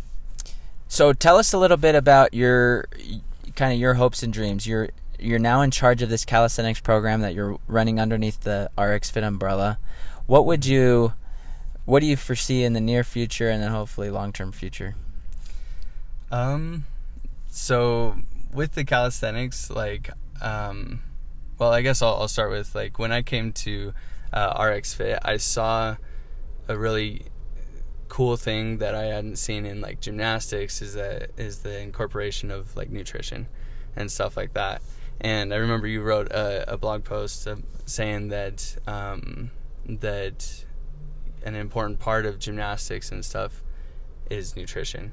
so 0.89 1.13
tell 1.13 1.37
us 1.37 1.53
a 1.53 1.59
little 1.59 1.77
bit 1.77 1.95
about 1.95 2.35
your 2.35 2.87
kind 3.55 3.73
of 3.73 3.79
your 3.79 3.95
hopes 3.95 4.23
and 4.25 4.33
dreams. 4.33 4.67
You're 4.67 4.89
you're 5.25 5.39
now 5.39 5.63
in 5.63 5.71
charge 5.71 6.03
of 6.03 6.09
this 6.09 6.25
calisthenics 6.25 6.81
program 6.81 7.21
that 7.21 7.35
you're 7.35 7.59
running 7.67 7.99
underneath 7.99 8.41
the 8.41 8.71
RX 8.79 9.11
Fit 9.11 9.25
umbrella. 9.25 9.79
What 10.27 10.47
would 10.47 10.67
you 10.67 11.15
what 11.85 12.01
do 12.01 12.07
you 12.07 12.17
foresee 12.17 12.65
in 12.65 12.73
the 12.73 12.81
near 12.81 13.05
future 13.05 13.51
and 13.51 13.63
then 13.63 13.71
hopefully 13.71 14.11
long 14.11 14.33
term 14.33 14.53
future? 14.53 14.95
Um, 16.31 16.85
so 17.51 18.17
with 18.53 18.73
the 18.73 18.85
calisthenics, 18.85 19.71
like, 19.71 20.11
um, 20.41 21.03
well, 21.59 21.73
I 21.73 21.83
guess 21.83 22.03
I'll, 22.03 22.15
I'll 22.17 22.29
start 22.29 22.51
with 22.51 22.75
like 22.75 22.99
when 22.99 23.13
I 23.13 23.23
came 23.23 23.53
to 23.53 23.93
uh, 24.33 24.65
RX 24.65 24.95
Fit, 24.95 25.19
I 25.23 25.37
saw 25.37 25.97
a 26.67 26.79
really 26.79 27.27
cool 28.09 28.37
thing 28.37 28.79
that 28.79 28.95
I 28.95 29.05
hadn't 29.05 29.37
seen 29.37 29.67
in 29.67 29.81
like 29.81 30.01
gymnastics 30.01 30.81
is 30.81 30.95
that 30.95 31.31
is 31.37 31.59
the 31.59 31.81
incorporation 31.81 32.51
of 32.51 32.77
like 32.77 32.91
nutrition 32.91 33.49
and 33.97 34.11
stuff 34.11 34.37
like 34.37 34.55
that. 34.55 34.83
And 35.21 35.55
I 35.55 35.57
remember 35.57 35.87
you 35.87 36.03
wrote 36.03 36.31
a, 36.31 36.73
a 36.73 36.77
blog 36.77 37.05
post 37.05 37.47
uh, 37.47 37.57
saying 37.87 38.29
that 38.29 38.77
um, 38.87 39.51
that 39.87 40.65
an 41.45 41.55
important 41.55 41.99
part 41.99 42.27
of 42.27 42.39
gymnastics 42.39 43.11
and 43.13 43.25
stuff 43.25 43.63
is 44.31 44.57
nutrition. 44.57 45.13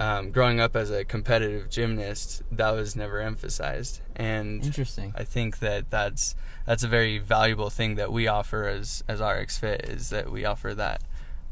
Um, 0.00 0.30
growing 0.30 0.58
up 0.58 0.74
as 0.74 0.90
a 0.90 1.04
competitive 1.04 1.68
gymnast, 1.70 2.42
that 2.50 2.70
was 2.70 2.96
never 2.96 3.20
emphasized, 3.20 4.00
and 4.16 4.64
Interesting. 4.64 5.12
I 5.16 5.24
think 5.24 5.58
that 5.58 5.90
that's 5.90 6.34
that's 6.66 6.82
a 6.82 6.88
very 6.88 7.18
valuable 7.18 7.70
thing 7.70 7.96
that 7.96 8.10
we 8.10 8.26
offer 8.26 8.66
as 8.66 9.04
as 9.06 9.20
RX 9.20 9.58
Fit 9.58 9.84
is 9.84 10.10
that 10.10 10.32
we 10.32 10.44
offer 10.44 10.74
that 10.74 11.02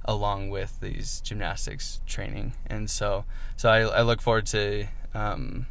along 0.04 0.49
with 0.49 0.80
these 0.80 1.20
gymnastics 1.20 2.00
training, 2.06 2.54
and 2.66 2.90
so 2.90 3.25
so 3.56 3.68
I, 3.68 3.80
I 3.80 4.02
look 4.02 4.23
forward 4.23 4.47
to 4.47 4.87
um, 5.14 5.66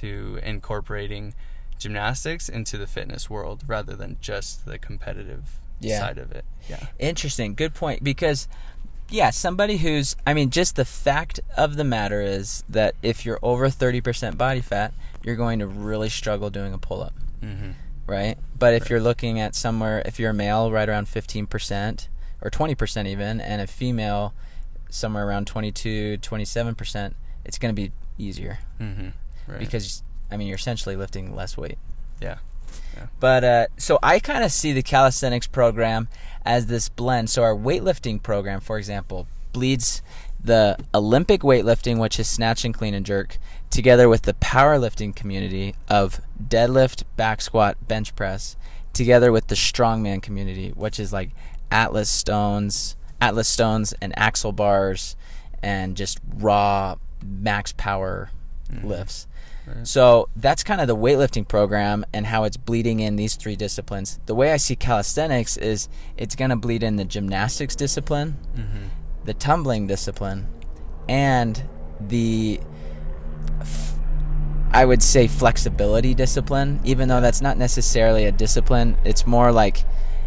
to 0.00 0.38
incorporating 0.42 1.34
gymnastics 1.78 2.48
into 2.48 2.78
the 2.78 2.86
fitness 2.86 3.28
world 3.28 3.62
rather 3.66 3.94
than 3.94 4.16
just 4.20 4.64
the 4.64 4.78
competitive 4.78 5.58
Yeah. 5.80 5.98
side 6.00 6.18
of 6.18 6.32
it. 6.32 6.44
Yeah. 6.68 6.86
Interesting. 6.98 7.54
Good 7.54 7.74
point. 7.74 8.02
Because, 8.02 8.48
yeah, 9.10 9.30
somebody 9.30 9.76
who's, 9.78 10.16
I 10.26 10.32
mean, 10.34 10.50
just 10.50 10.76
the 10.76 10.84
fact 10.86 11.38
of 11.56 11.76
the 11.76 11.84
matter 11.84 12.22
is 12.22 12.64
that 12.68 12.94
if 13.02 13.26
you're 13.26 13.38
over 13.42 13.68
30% 13.68 14.38
body 14.38 14.60
fat, 14.62 14.94
you're 15.22 15.36
going 15.36 15.58
to 15.58 15.66
really 15.66 16.08
struggle 16.08 16.48
doing 16.50 16.72
a 16.72 16.78
pull 16.78 17.02
up, 17.02 17.12
Mm-hmm. 17.42 17.72
right? 18.06 18.38
But 18.58 18.72
if 18.74 18.82
Right. 18.84 18.90
you're 18.90 19.00
looking 19.00 19.38
at 19.38 19.54
somewhere, 19.54 20.02
if 20.06 20.18
you're 20.18 20.30
a 20.30 20.34
male, 20.34 20.72
right 20.72 20.88
around 20.88 21.08
15% 21.08 22.08
or 22.40 22.50
20% 22.50 23.06
even, 23.06 23.40
and 23.40 23.60
a 23.60 23.66
female, 23.66 24.32
somewhere 24.88 25.26
around 25.26 25.46
22, 25.46 26.16
27%, 26.18 27.14
it's 27.44 27.58
going 27.58 27.74
to 27.74 27.80
be 27.82 27.92
easier 28.18 28.58
Mm-hmm. 28.80 29.08
Right. 29.46 29.58
because, 29.58 30.02
I 30.30 30.36
mean, 30.36 30.48
you're 30.48 30.56
essentially 30.56 30.96
lifting 30.96 31.34
less 31.34 31.56
weight. 31.56 31.78
yeah. 32.20 32.38
But 33.20 33.44
uh, 33.44 33.66
so 33.76 33.98
I 34.02 34.18
kind 34.18 34.42
of 34.42 34.50
see 34.50 34.72
the 34.72 34.82
calisthenics 34.82 35.46
program 35.46 36.08
as 36.44 36.66
this 36.66 36.88
blend. 36.88 37.28
So 37.30 37.42
our 37.42 37.54
weightlifting 37.54 38.22
program, 38.22 38.60
for 38.60 38.78
example, 38.78 39.28
bleeds 39.52 40.02
the 40.42 40.76
Olympic 40.94 41.42
weightlifting, 41.42 41.98
which 41.98 42.18
is 42.18 42.26
snatch 42.26 42.64
and 42.64 42.72
clean 42.74 42.94
and 42.94 43.04
jerk, 43.04 43.36
together 43.70 44.08
with 44.08 44.22
the 44.22 44.32
powerlifting 44.34 45.14
community 45.14 45.74
of 45.88 46.20
deadlift, 46.42 47.04
back 47.16 47.40
squat, 47.42 47.76
bench 47.86 48.14
press, 48.16 48.56
together 48.94 49.30
with 49.30 49.48
the 49.48 49.54
strongman 49.54 50.22
community, 50.22 50.70
which 50.70 50.98
is 50.98 51.12
like 51.12 51.30
Atlas 51.70 52.08
stones, 52.08 52.96
Atlas 53.20 53.48
stones 53.48 53.92
and 54.00 54.18
axle 54.18 54.52
bars 54.52 55.16
and 55.62 55.96
just 55.96 56.18
raw 56.38 56.96
max 57.24 57.72
power 57.72 58.30
Mhm. 58.72 58.84
lifts. 58.84 59.26
Right. 59.66 59.86
So 59.86 60.28
that's 60.36 60.62
kind 60.62 60.80
of 60.80 60.86
the 60.86 60.96
weightlifting 60.96 61.46
program 61.48 62.06
and 62.12 62.26
how 62.26 62.44
it's 62.44 62.56
bleeding 62.56 63.00
in 63.00 63.16
these 63.16 63.34
three 63.36 63.56
disciplines. 63.56 64.20
The 64.26 64.34
way 64.34 64.52
I 64.52 64.58
see 64.58 64.76
calisthenics 64.76 65.56
is 65.56 65.88
it's 66.16 66.36
going 66.36 66.50
to 66.50 66.56
bleed 66.56 66.82
in 66.82 66.96
the 66.96 67.04
gymnastics 67.04 67.74
discipline, 67.74 68.36
Mhm. 68.56 68.90
the 69.24 69.34
tumbling 69.34 69.86
discipline, 69.86 70.46
and 71.08 71.62
the 72.00 72.60
I 74.72 74.84
would 74.84 75.02
say 75.02 75.26
flexibility 75.26 76.12
discipline. 76.14 76.80
Even 76.84 77.08
though 77.08 77.20
that's 77.20 77.40
not 77.40 77.56
necessarily 77.56 78.26
a 78.26 78.32
discipline, 78.32 78.98
it's 79.04 79.26
more 79.26 79.50
like 79.52 79.84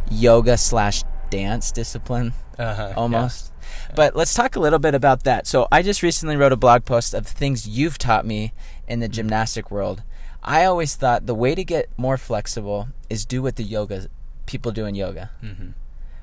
yoga 0.10 0.58
slash 0.58 1.03
dance 1.29 1.72
discipline 1.72 2.34
Uh-huh. 2.58 2.93
almost. 2.98 3.51
But 3.96 4.15
let's 4.15 4.34
talk 4.34 4.55
a 4.55 4.60
little 4.60 4.79
bit 4.79 4.96
about 4.96 5.24
that. 5.25 5.46
So 5.46 5.67
I 5.72 5.84
just 5.84 6.01
recently 6.01 6.36
wrote 6.36 6.51
a 6.51 6.55
blog 6.58 6.86
post 6.86 7.13
of 7.13 7.27
things 7.27 7.67
you've 7.67 7.98
taught 8.00 8.25
me 8.25 8.53
in 8.89 9.00
the 9.00 9.08
gymnastic 9.08 9.72
world. 9.72 10.03
I 10.43 10.65
always 10.65 10.96
thought 10.96 11.25
the 11.25 11.36
way 11.36 11.55
to 11.55 11.63
get 11.63 11.89
more 11.98 12.17
flexible 12.17 12.89
is 13.10 13.25
do 13.25 13.41
what 13.41 13.55
the 13.55 13.63
yoga 13.63 14.08
people 14.46 14.72
do 14.72 14.86
in 14.86 14.96
yoga. 14.96 15.29
Mhm. 15.43 15.74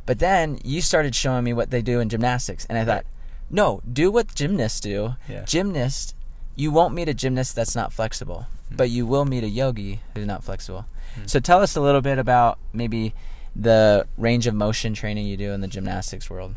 But 0.05 0.19
then 0.19 0.59
you 0.65 0.81
started 0.81 1.15
showing 1.15 1.45
me 1.45 1.53
what 1.53 1.71
they 1.71 1.83
do 1.83 2.01
in 2.01 2.09
gymnastics, 2.09 2.67
and 2.69 2.79
I 2.79 2.85
thought, 2.85 3.05
no, 3.51 3.81
do 3.91 4.11
what 4.11 4.35
gymnasts 4.35 4.81
do. 4.81 5.17
Yeah. 5.29 5.45
Gymnast, 5.45 6.15
you 6.55 6.71
won't 6.71 6.95
meet 6.95 7.09
a 7.09 7.15
gymnast 7.15 7.55
that's 7.55 7.77
not 7.77 7.93
flexible, 7.93 8.47
but 8.71 8.91
you 8.91 9.07
will 9.07 9.25
meet 9.25 9.45
a 9.45 9.49
yogi 9.49 10.01
who's 10.15 10.27
not 10.27 10.43
flexible. 10.43 10.87
Mm. 11.21 11.31
So 11.31 11.39
tell 11.41 11.61
us 11.63 11.77
a 11.77 11.81
little 11.81 12.01
bit 12.01 12.19
about 12.19 12.59
maybe 12.73 13.15
the 13.55 14.07
range 14.17 14.47
of 14.47 14.55
motion 14.55 14.95
training 14.95 15.27
you 15.27 15.37
do 15.37 15.53
in 15.53 15.61
the 15.61 15.69
gymnastics 15.69 16.29
world. 16.29 16.57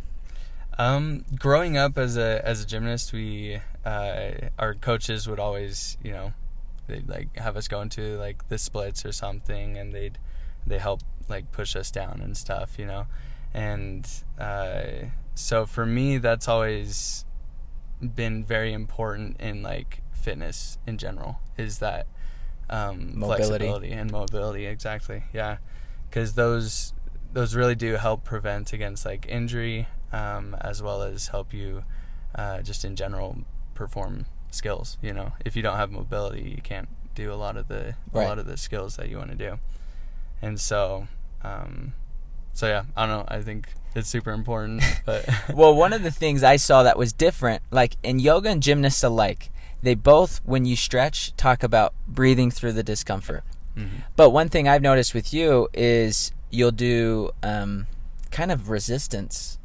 Um, 0.78 1.26
growing 1.38 1.78
up 1.78 1.98
as 1.98 2.18
a 2.18 2.42
as 2.46 2.62
a 2.62 2.66
gymnast, 2.66 3.12
we 3.14 3.60
uh, 3.86 4.32
our 4.58 4.74
coaches 4.74 5.28
would 5.28 5.40
always, 5.40 5.98
you 6.04 6.12
know, 6.12 6.34
they'd 6.88 7.08
like 7.08 7.36
have 7.38 7.56
us 7.56 7.68
go 7.68 7.82
into 7.82 8.18
like 8.18 8.48
the 8.50 8.58
splits 8.58 9.06
or 9.06 9.12
something, 9.12 9.78
and 9.78 9.94
they'd 9.94 10.18
they 10.66 10.80
help 10.80 11.02
like 11.28 11.52
push 11.52 11.76
us 11.76 11.92
down 11.92 12.22
and 12.22 12.36
stuff, 12.36 12.78
you 12.78 12.86
know, 12.86 13.08
and 13.54 14.08
uh, 14.40 15.08
so 15.36 15.66
for 15.66 15.86
me, 15.86 16.18
that's 16.18 16.48
always 16.48 17.26
been 18.02 18.44
very 18.44 18.74
important 18.74 19.40
in 19.40 19.62
like 19.62 20.02
fitness 20.14 20.78
in 20.86 20.98
general. 20.98 21.40
Is 21.58 21.80
that 21.80 22.08
um, 22.70 23.20
Mobility. 23.20 23.44
flexibility 23.44 23.92
and 23.92 24.12
mobility 24.12 24.66
exactly? 24.66 25.24
Yeah, 25.34 25.58
because 26.10 26.34
those 26.34 26.94
those 27.32 27.56
really 27.56 27.76
do 27.76 27.94
help 27.94 28.24
prevent 28.24 28.74
against 28.74 29.06
like 29.06 29.26
injury 29.28 29.88
um, 30.12 30.56
as 30.62 30.82
well 30.82 31.04
as 31.04 31.28
help 31.28 31.54
you 31.54 31.84
uh, 32.36 32.62
just 32.62 32.84
in 32.84 32.96
general 32.96 33.38
perform 33.80 34.26
skills 34.52 34.98
you 35.02 35.14
know 35.14 35.32
if 35.46 35.56
you 35.56 35.62
don't 35.64 35.78
have 35.78 35.90
mobility 35.90 36.44
you 36.56 36.62
can't 36.62 36.90
do 37.16 37.32
a 37.32 37.40
lot 37.44 37.56
of 37.56 37.68
the 37.70 37.96
Right. 38.12 38.26
a 38.26 38.28
lot 38.28 38.38
of 38.40 38.46
the 38.46 38.58
skills 38.58 38.98
that 38.98 39.08
you 39.10 39.18
want 39.18 39.30
to 39.30 39.36
do 39.48 39.52
and 40.42 40.60
so 40.60 41.08
um, 41.44 41.94
so 42.54 42.68
yeah 42.68 42.84
i 42.98 43.06
don't 43.06 43.16
know 43.18 43.26
i 43.30 43.42
think 43.42 43.70
it's 43.96 44.10
super 44.10 44.32
important 44.32 44.84
but 45.06 45.28
well, 45.54 45.74
one 45.74 45.94
of 45.94 46.04
the 46.04 46.12
things 46.12 46.44
I 46.44 46.58
saw 46.58 46.84
that 46.84 46.96
was 46.96 47.12
different, 47.12 47.64
like 47.72 47.96
in 48.04 48.20
yoga 48.20 48.50
and 48.50 48.62
gymnasts 48.62 49.04
alike, 49.04 49.50
they 49.82 49.96
both, 49.96 50.42
when 50.46 50.64
you 50.66 50.76
stretch, 50.76 51.36
talk 51.38 51.64
about 51.64 51.94
breathing 52.08 52.52
through 52.52 52.74
the 52.74 52.84
discomfort. 52.84 53.44
Mhm. 53.76 54.04
But 54.16 54.30
one 54.30 54.48
thing 54.48 54.68
I've 54.68 54.84
noticed 54.84 55.16
with 55.16 55.34
you 55.34 55.70
is 55.74 56.32
you'll 56.52 56.70
do 56.92 57.32
um, 57.42 57.88
kind 58.30 58.52
of 58.52 58.70
resistance 58.70 59.58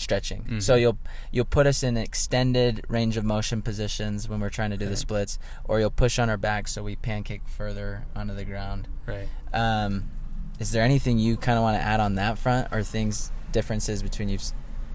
stretching. 0.00 0.42
Mhm. 0.44 0.62
So 0.62 0.74
you'll 0.74 0.98
you'll 1.30 1.44
put 1.44 1.66
us 1.66 1.82
in 1.82 1.96
extended 1.96 2.84
range 2.88 3.16
of 3.16 3.24
motion 3.24 3.62
positions 3.62 4.28
when 4.28 4.40
we're 4.40 4.50
trying 4.50 4.70
to 4.70 4.76
do 4.76 4.86
the 4.86 4.96
splits, 4.96 5.38
or 5.64 5.78
you'll 5.80 5.90
push 5.90 6.18
on 6.18 6.28
our 6.30 6.36
back 6.36 6.68
so 6.68 6.82
we 6.82 6.96
pancake 6.96 7.42
further 7.46 8.06
onto 8.16 8.34
the 8.34 8.44
ground. 8.44 8.88
right 9.06 9.28
Um, 9.52 10.10
is 10.58 10.72
there 10.72 10.82
anything 10.82 11.18
you 11.18 11.36
kind 11.36 11.56
of 11.58 11.62
want 11.62 11.76
to 11.78 11.82
add 11.82 12.00
on 12.00 12.14
that 12.16 12.38
front, 12.38 12.68
or 12.72 12.82
things 12.82 13.30
differences 13.52 14.02
between 14.02 14.36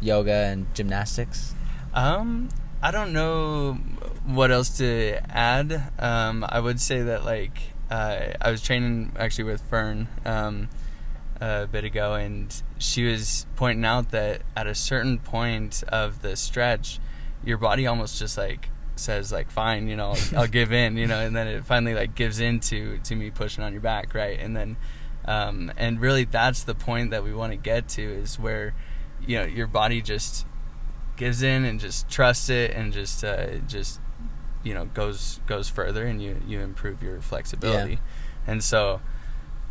yoga 0.02 0.32
and 0.34 0.74
gymnastics? 0.76 1.54
Um, 1.94 2.50
I 2.82 2.92
don't 2.92 3.14
know 3.14 3.74
what 4.26 4.52
else 4.52 4.78
to 4.78 5.20
add. 5.30 5.92
Um, 6.00 6.46
I 6.48 6.60
would 6.60 6.80
say 6.80 7.02
that 7.04 7.26
like 7.26 7.58
uh, 7.90 8.34
I 8.42 8.52
was 8.52 8.62
training 8.62 9.12
actually 9.18 9.46
with 9.46 9.62
Fern 9.62 10.08
um, 10.26 10.70
a 11.42 11.68
bit 11.68 11.84
ago, 11.84 12.14
and 12.14 12.62
she 12.78 13.06
was 13.06 13.46
pointing 13.56 13.86
out 13.86 14.12
that 14.12 14.42
at 14.56 14.68
a 14.68 14.76
certain 14.76 15.20
point 15.20 15.84
of 15.90 16.22
the 16.22 16.36
stretch, 16.36 17.00
your 17.44 17.58
body 17.58 17.86
almost 17.88 18.20
just 18.20 18.38
like 18.38 18.70
says 18.98 19.30
like 19.30 19.52
fine 19.52 19.90
you 19.90 19.96
know 19.98 20.16
I'll, 20.38 20.48
give 20.48 20.72
in 20.72 20.96
you 20.96 21.06
know 21.06 21.20
and 21.20 21.36
then 21.36 21.48
it 21.48 21.66
finally 21.66 21.94
like 21.94 22.16
gives 22.16 22.40
in 22.40 22.62
to 22.62 22.98
to 23.00 23.14
me 23.14 23.30
pushing 23.30 23.62
on 23.62 23.74
your 23.74 23.82
back 23.82 24.14
right? 24.14 24.40
And 24.40 24.56
then 24.56 24.78
um 25.26 25.72
and 25.76 26.00
really 26.00 26.24
that's 26.24 26.64
the 26.64 26.74
point 26.74 27.12
that 27.12 27.22
we 27.22 27.34
want 27.34 27.52
to 27.52 27.58
get 27.58 27.90
to 27.90 28.02
is 28.02 28.40
where 28.40 28.74
you 29.28 29.38
know 29.38 29.44
your 29.44 29.68
body 29.68 30.02
just 30.02 30.46
gives 31.16 31.42
in 31.42 31.66
and 31.66 31.80
just 31.80 32.10
trusts 32.10 32.50
it 32.50 32.72
and 32.72 32.94
just 32.94 33.24
uh, 33.24 33.58
just 33.68 34.00
you 34.64 34.74
know 34.74 34.86
goes 34.86 35.40
goes 35.46 35.70
further 35.70 36.06
and 36.06 36.22
you 36.22 36.42
you 36.48 36.60
improve 36.60 37.02
your 37.02 37.22
flexibility. 37.22 38.00
And 38.48 38.64
so 38.64 39.02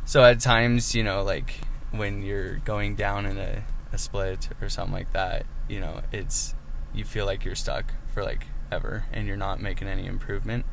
so 0.05 0.25
at 0.25 0.41
times 0.41 0.95
you 0.95 1.03
know 1.03 1.23
like 1.23 1.61
when 1.91 2.23
you're 2.23 2.57
going 2.59 2.95
down 2.97 3.25
in 3.27 3.39
a, 3.39 3.65
a 3.93 3.99
split 3.99 4.49
or 4.61 4.69
something 4.69 4.93
like 4.95 5.13
that 5.13 5.47
you 5.69 5.81
know 5.81 6.01
it's 6.13 6.55
you 6.93 7.05
feel 7.05 7.25
like 7.27 7.45
you're 7.45 7.55
stuck 7.55 7.95
for 8.13 8.23
like 8.23 8.47
ever 8.71 9.05
and 9.13 9.27
you're 9.27 9.37
not 9.37 9.61
making 9.61 9.89
any 9.89 10.07
improvement 10.07 10.65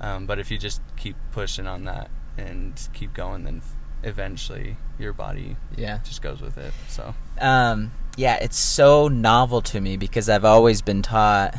um, 0.00 0.26
but 0.26 0.38
if 0.38 0.50
you 0.50 0.58
just 0.58 0.80
keep 0.96 1.16
pushing 1.30 1.66
on 1.66 1.84
that 1.84 2.10
and 2.36 2.88
keep 2.92 3.12
going 3.14 3.44
then 3.44 3.62
eventually 4.02 4.76
your 4.98 5.12
body 5.12 5.56
Yeah. 5.76 6.00
just 6.04 6.22
goes 6.22 6.40
with 6.40 6.58
it 6.58 6.72
so 6.88 7.14
Um, 7.40 7.92
yeah, 8.16 8.36
it's 8.42 8.58
so 8.58 9.08
novel 9.08 9.62
to 9.62 9.80
me 9.80 9.96
because 9.96 10.28
I've 10.28 10.44
always 10.44 10.82
been 10.82 11.02
taught 11.02 11.54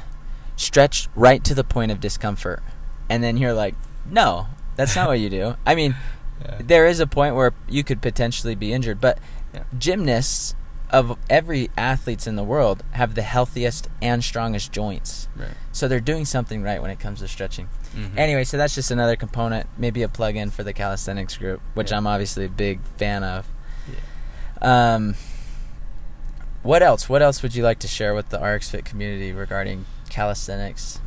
stretch 0.55 1.07
right 1.15 1.43
to 1.45 1.55
the 1.55 1.63
point 1.63 1.91
of 1.91 1.99
discomfort. 1.99 2.61
And 3.09 3.23
then 3.23 3.37
you're 3.37 3.53
like, 3.53 3.73
no, 4.05 4.47
that's 4.75 4.95
not 4.95 5.07
what 5.07 5.19
you 5.19 5.29
do. 5.29 5.55
I 5.65 5.73
mean, 5.73 5.95
yeah 6.41 6.57
there 6.63 6.85
is 6.87 6.99
a 6.99 7.07
point 7.07 7.35
where 7.35 7.53
you 7.67 7.83
could 7.83 8.01
potentially 8.01 8.55
be 8.55 8.71
injured, 8.73 8.99
but 9.01 9.17
Yeah. 9.53 9.63
gymnasts 9.77 10.55
of 10.89 11.17
every 11.29 11.69
athletes 11.77 12.27
in 12.27 12.35
the 12.35 12.43
world 12.43 12.83
have 12.91 13.15
the 13.15 13.21
healthiest 13.23 13.87
and 14.01 14.23
strongest 14.23 14.71
joints. 14.71 15.27
right 15.35 15.49
So 15.71 15.87
they're 15.87 15.99
doing 15.99 16.25
something 16.25 16.61
right 16.63 16.81
when 16.81 16.91
it 16.91 16.99
comes 16.99 17.19
to 17.19 17.27
stretching. 17.27 17.67
Mhm. 17.95 18.15
Anyway, 18.17 18.43
so 18.43 18.57
that's 18.57 18.75
just 18.75 18.91
another 18.91 19.15
component, 19.15 19.67
maybe 19.77 20.03
a 20.03 20.07
plug-in 20.09 20.51
for 20.51 20.63
the 20.63 20.73
calisthenics 20.73 21.35
group, 21.37 21.61
which 21.73 21.89
Yeah. 21.91 21.97
I'm 21.97 22.05
obviously 22.07 22.45
a 22.45 22.49
big 22.49 22.79
fan 22.97 23.23
of. 23.23 23.47
Yeah. 23.87 24.93
Um, 24.95 25.15
what 26.61 26.81
else? 26.83 27.09
What 27.09 27.21
else 27.21 27.41
would 27.43 27.55
you 27.55 27.63
like 27.63 27.79
to 27.79 27.87
share 27.87 28.13
with 28.13 28.29
the 28.29 28.37
RxFit 28.39 28.85
community 28.85 29.31
regarding 29.33 29.85
calisthenics? 30.09 30.99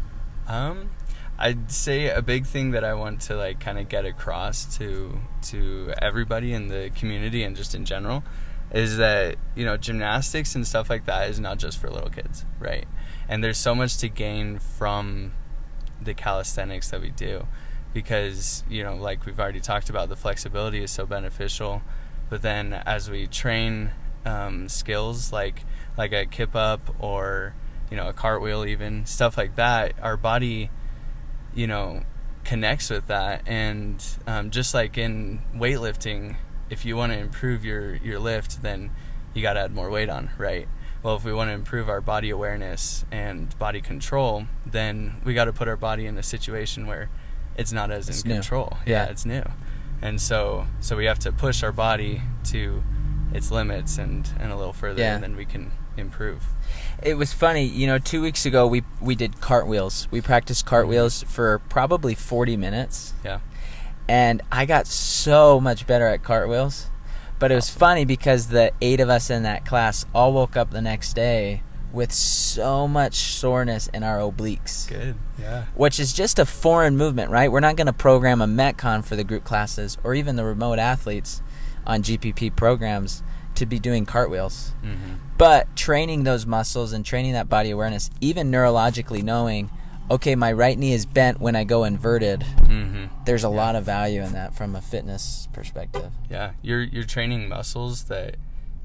Um, 0.49 0.90
I'd 1.38 1.71
say 1.71 2.09
a 2.09 2.23
big 2.23 2.47
thing 2.47 2.71
that 2.71 2.85
I 2.85 2.95
want 2.95 3.21
to 3.23 3.37
like 3.37 3.61
kind 3.61 3.78
of 3.78 3.88
get 3.88 4.07
across 4.07 4.76
to 4.78 5.21
to 5.49 5.93
everybody 6.00 6.52
in 6.52 6.69
the 6.69 6.90
community 6.95 7.43
and 7.43 7.55
just 7.55 7.75
in 7.75 7.85
general 7.85 8.25
is 8.73 8.97
that 8.97 9.37
you 9.55 9.64
know 9.64 9.76
gymnastics 9.76 10.55
and 10.55 10.66
stuff 10.66 10.90
like 10.90 11.07
that 11.07 11.28
is 11.31 11.38
not 11.38 11.59
just 11.59 11.78
for 11.78 11.90
little 11.90 12.11
kids, 12.11 12.45
right? 12.59 12.87
And 13.28 13.45
there's 13.45 13.59
so 13.59 13.75
much 13.75 13.99
to 13.99 14.09
gain 14.09 14.59
from 14.59 15.33
the 16.00 16.14
calisthenics 16.14 16.90
that 16.90 17.00
we 17.00 17.11
do 17.11 17.47
because 17.93 18.64
you 18.69 18.83
know 18.83 18.95
like 18.95 19.25
we've 19.25 19.40
already 19.40 19.61
talked 19.61 19.88
about 19.88 20.09
the 20.09 20.16
flexibility 20.16 20.83
is 20.83 20.90
so 20.90 21.07
beneficial 21.07 21.81
but 22.28 22.43
then 22.43 22.75
as 22.85 23.09
we 23.09 23.26
train 23.26 23.90
um, 24.26 24.69
skills 24.69 25.33
like 25.33 25.64
like 25.97 26.12
a 26.12 26.26
kip 26.26 26.55
up 26.55 26.95
or 26.99 27.55
you 27.90 27.97
know 27.97 28.09
a 28.09 28.12
cartwheel 28.12 28.66
even 28.66 29.07
stuff 29.07 29.38
like 29.38 29.57
that 29.57 29.95
our 30.02 30.16
body 30.19 30.69
you 31.57 31.67
know 31.67 32.03
connects 32.45 32.91
with 32.91 33.09
that 33.09 33.43
and 33.49 34.05
um, 34.29 34.51
just 34.51 34.73
like 34.73 34.97
in 34.97 35.41
weightlifting 35.57 36.37
if 36.71 36.85
you 36.85 36.97
want 36.97 37.13
to 37.13 37.19
improve 37.19 37.65
your 37.65 37.97
your 37.97 38.21
lift 38.21 38.63
then 38.63 38.91
you 39.35 39.43
got 39.43 39.55
to 39.55 39.61
add 39.61 39.75
more 39.75 39.91
weight 39.91 40.09
on 40.09 40.31
right 40.39 40.69
well 41.03 41.17
if 41.17 41.25
we 41.25 41.33
want 41.33 41.49
to 41.49 41.53
improve 41.55 41.89
our 41.89 42.01
body 42.01 42.31
awareness 42.31 43.05
and 43.11 43.59
body 43.59 43.81
control 43.81 44.47
then 44.65 45.21
we 45.25 45.35
got 45.35 45.47
to 45.47 45.53
put 45.53 45.67
our 45.67 45.77
body 45.77 46.07
in 46.07 46.17
a 46.19 46.23
situation 46.23 46.87
where 46.87 47.11
it's 47.57 47.73
not 47.73 47.91
as 47.91 48.09
It's 48.09 48.23
in 48.23 48.29
new. 48.29 48.35
control 48.37 48.77
Yeah. 48.87 49.05
yeah 49.07 49.11
it's 49.11 49.25
new 49.27 49.43
and 50.01 50.21
so 50.21 50.67
so 50.79 50.97
we 50.97 51.07
have 51.07 51.19
to 51.21 51.33
push 51.33 51.63
our 51.65 51.73
body 51.73 52.23
to 52.45 52.85
its 53.33 53.50
limits 53.50 53.99
and 53.99 54.28
and 54.38 54.52
a 54.52 54.56
little 54.56 54.73
further 54.73 55.02
Yeah. 55.02 55.14
and 55.14 55.23
then 55.23 55.37
we 55.37 55.45
can 55.45 55.73
improve. 55.97 56.45
It 57.02 57.14
was 57.14 57.33
funny, 57.33 57.64
you 57.64 57.87
know. 57.87 57.99
Two 57.99 58.23
weeks 58.23 58.47
ago, 58.47 58.66
we 58.66 58.83
we 59.00 59.14
did 59.14 59.40
cartwheels. 59.40 60.09
We 60.11 60.21
practiced 60.21 60.64
mm-hmm. 60.64 60.71
cartwheels 60.71 61.23
for 61.25 61.59
probably 61.68 62.14
forty 62.14 62.56
minutes, 62.56 63.14
Yeah. 63.25 63.40
and 64.09 64.42
I 64.50 64.66
got 64.66 64.87
so 64.87 65.61
much 65.61 65.87
better 65.87 66.06
at 66.06 66.23
cartwheels. 66.23 66.88
But 67.38 67.52
it 67.52 67.54
was 67.54 67.68
funny 67.68 68.06
because 68.06 68.47
the 68.49 68.73
eight 68.80 68.99
of 68.99 69.11
us 69.11 69.28
in 69.28 69.42
that 69.42 69.66
class 69.66 70.06
all 70.14 70.33
woke 70.33 70.56
up 70.56 70.71
the 70.71 70.80
next 70.80 71.12
day 71.12 71.62
with 71.92 72.12
so 72.12 72.88
much 72.88 73.14
soreness 73.14 73.88
in 73.88 74.02
our 74.02 74.18
obliques, 74.18 74.88
Good. 74.88 75.16
Yeah. 75.38 75.64
which 75.75 76.00
is 76.00 76.12
just 76.12 76.38
a 76.38 76.47
foreign 76.47 76.97
movement, 76.97 77.30
right? 77.30 77.50
We're 77.50 77.61
not 77.61 77.76
going 77.76 77.87
to 77.87 77.92
program 77.92 78.40
a 78.40 78.47
Metcon 78.47 79.04
for 79.04 79.16
the 79.16 79.25
group 79.25 79.45
classes 79.45 79.97
or 80.02 80.14
even 80.14 80.37
the 80.37 80.45
remote 80.45 80.78
athletes 80.78 81.42
on 81.87 82.02
GPP 82.02 82.55
programs 82.57 83.23
to 83.55 83.66
be 83.66 83.78
doing 83.78 84.05
cartwheels. 84.07 84.75
Mm-hmm. 84.83 85.14
But 85.38 85.75
training 85.76 86.25
those 86.25 86.47
muscles 86.47 86.93
and 86.93 87.05
training 87.05 87.33
that 87.33 87.49
body 87.49 87.71
awareness, 87.71 88.11
even 88.21 88.50
neurologically 88.50 89.23
knowing, 89.23 89.71
okay, 90.11 90.35
my 90.35 90.52
right 90.52 90.78
knee 90.78 90.93
is 90.93 91.07
bent 91.07 91.40
when 91.40 91.57
I 91.57 91.64
go 91.64 91.85
inverted, 91.85 92.40
Mm-hmm. 92.66 93.25
there's 93.25 93.45
a 93.45 93.49
lot 93.49 93.76
of 93.76 93.85
value 93.85 94.23
in 94.23 94.33
that 94.33 94.55
from 94.55 94.75
a 94.76 94.81
fitness 94.83 95.49
perspective. 95.52 96.11
Yeah, 96.31 96.52
you're 96.62 96.83
you're 96.83 97.05
training 97.05 97.49
muscles 97.49 98.05
that 98.05 98.37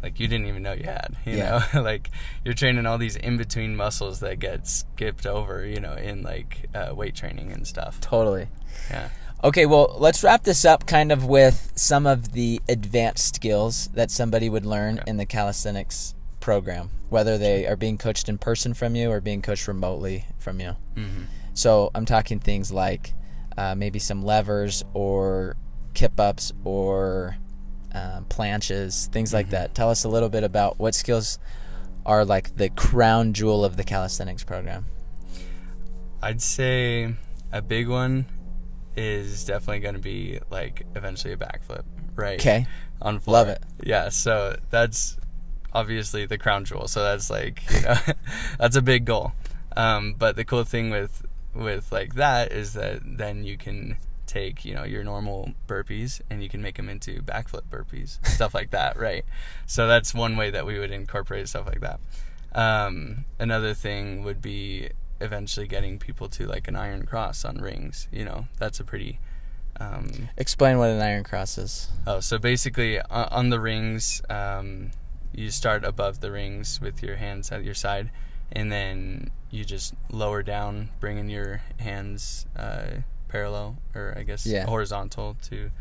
like 0.03 0.19
you 0.19 0.27
didn't 0.27 0.47
even 0.47 0.63
know 0.63 0.71
you 0.73 0.83
had. 0.85 1.15
You 1.25 1.37
Yeah. 1.37 1.65
know, 1.73 1.81
like 1.91 2.09
you're 2.45 2.53
training 2.53 2.85
all 2.85 2.97
these 2.97 3.15
in 3.17 3.37
between 3.37 3.75
muscles 3.75 4.19
that 4.21 4.39
get 4.39 4.67
skipped 4.67 5.25
over. 5.25 5.65
You 5.65 5.79
know, 5.81 5.93
in 5.95 6.23
like 6.23 6.67
uh, 6.73 6.93
weight 6.95 7.15
training 7.15 7.51
and 7.51 7.67
stuff. 7.67 7.99
Totally. 8.01 8.47
Yeah. 8.89 9.09
Okay, 9.43 9.65
well, 9.65 9.95
let's 9.97 10.23
wrap 10.23 10.43
this 10.43 10.65
up 10.65 10.85
kind 10.85 11.11
of 11.11 11.25
with 11.25 11.71
some 11.75 12.05
of 12.05 12.33
the 12.33 12.61
advanced 12.69 13.35
skills 13.35 13.87
that 13.93 14.11
somebody 14.11 14.49
would 14.49 14.65
learn 14.65 14.99
Okay. 14.99 15.09
in 15.09 15.17
the 15.17 15.25
calisthenics 15.25 16.13
program, 16.39 16.91
whether 17.09 17.37
they 17.39 17.65
are 17.65 17.75
being 17.75 17.97
coached 17.97 18.29
in 18.29 18.37
person 18.37 18.73
from 18.75 18.95
you 18.95 19.09
or 19.09 19.19
being 19.19 19.41
coached 19.41 19.67
remotely 19.67 20.25
from 20.37 20.59
you. 20.59 20.75
Mm-hmm. 20.95 21.23
So 21.55 21.89
I'm 21.95 22.05
talking 22.05 22.39
things 22.39 22.71
like 22.71 23.13
uh, 23.57 23.73
maybe 23.75 23.97
some 23.99 24.23
levers 24.23 24.83
or 24.93 25.55
kip 25.95 26.19
ups 26.19 26.53
or 26.63 27.35
um, 27.93 28.25
planches, 28.29 29.07
things 29.09 29.33
like 29.33 29.47
Mhm. 29.47 29.51
that. 29.51 29.75
Tell 29.75 29.89
us 29.89 30.03
a 30.03 30.09
little 30.09 30.29
bit 30.29 30.43
about 30.43 30.79
what 30.79 30.95
skills 30.95 31.37
are 32.05 32.23
like 32.23 32.55
the 32.55 32.69
crown 32.69 33.33
jewel 33.33 33.65
of 33.65 33.75
the 33.75 33.83
calisthenics 33.83 34.43
program. 34.43 34.85
I'd 36.21 36.41
say 36.41 37.15
a 37.51 37.61
big 37.61 37.87
one 37.89 38.25
is 38.95 39.45
definitely 39.45 39.79
going 39.79 39.95
to 39.95 40.01
be 40.01 40.39
like 40.49 40.85
eventually 40.95 41.33
a 41.33 41.37
backflip, 41.37 41.83
right? 42.15 42.39
Okay. 42.39 42.67
On 43.01 43.19
floor. 43.19 43.37
Love 43.37 43.47
it. 43.49 43.63
Yeah, 43.83 44.09
so 44.09 44.57
that's 44.69 45.17
obviously 45.73 46.25
the 46.25 46.37
crown 46.37 46.65
jewel. 46.65 46.87
So 46.87 47.03
that's 47.03 47.29
like, 47.29 47.61
you 47.71 47.81
know, 47.81 47.95
that's 48.59 48.75
a 48.75 48.81
big 48.81 49.05
goal. 49.05 49.33
Um, 49.75 50.15
but 50.17 50.35
the 50.35 50.43
cool 50.43 50.63
thing 50.63 50.89
with 50.89 51.25
with 51.53 51.91
like 51.91 52.15
that 52.15 52.51
is 52.51 52.73
that 52.73 53.01
then 53.03 53.43
you 53.43 53.57
can 53.57 53.97
take, 54.25 54.63
you 54.63 54.73
know, 54.73 54.83
your 54.83 55.03
normal 55.03 55.51
burpees 55.67 56.21
and 56.29 56.41
you 56.41 56.47
can 56.47 56.61
make 56.61 56.77
them 56.77 56.87
into 56.87 57.21
backflip 57.21 57.63
burpees, 57.69 58.25
stuff 58.25 58.53
like 58.53 58.71
that, 58.71 58.97
right? 58.97 59.25
So 59.65 59.87
that's 59.87 60.13
one 60.13 60.37
way 60.37 60.51
that 60.51 60.65
we 60.65 60.79
would 60.79 60.91
incorporate 60.91 61.49
stuff 61.49 61.67
like 61.67 61.81
that. 61.81 61.99
Um, 62.53 63.25
another 63.39 63.73
thing 63.73 64.23
would 64.23 64.41
be 64.41 64.89
eventually 65.21 65.67
getting 65.67 65.99
people 65.99 66.27
to 66.29 66.45
like 66.47 66.67
an 66.67 66.75
iron 66.75 67.05
cross 67.05 67.45
on 67.45 67.57
rings. 67.57 68.07
You 68.11 68.25
know, 68.25 68.45
that's 68.59 68.79
a 68.79 68.83
pretty. 68.83 69.19
Um, 69.79 70.29
Explain 70.37 70.77
what 70.77 70.89
an 70.89 71.01
iron 71.01 71.23
cross 71.23 71.57
is. 71.57 71.89
oh, 72.05 72.19
so 72.19 72.37
basically 72.37 72.99
on, 72.99 73.27
on 73.31 73.49
the 73.49 73.59
rings, 73.59 74.21
um, 74.29 74.91
you 75.33 75.49
start 75.49 75.83
above 75.85 76.19
the 76.19 76.29
rings 76.31 76.79
with 76.81 77.01
your 77.01 77.15
hands 77.15 77.51
at 77.51 77.63
your 77.63 77.73
side, 77.73 78.11
and 78.51 78.71
then 78.71 79.31
you 79.49 79.63
just 79.65 79.93
lower 80.11 80.43
down, 80.43 80.89
bringing 80.99 81.29
your 81.29 81.61
hands 81.79 82.45
uh, 82.55 83.01
parallel 83.29 83.77
or 83.95 84.13
I 84.17 84.23
guess 84.23 84.45
Yeah. 84.45 84.65
horizontal 84.65 85.37
to 85.49 85.71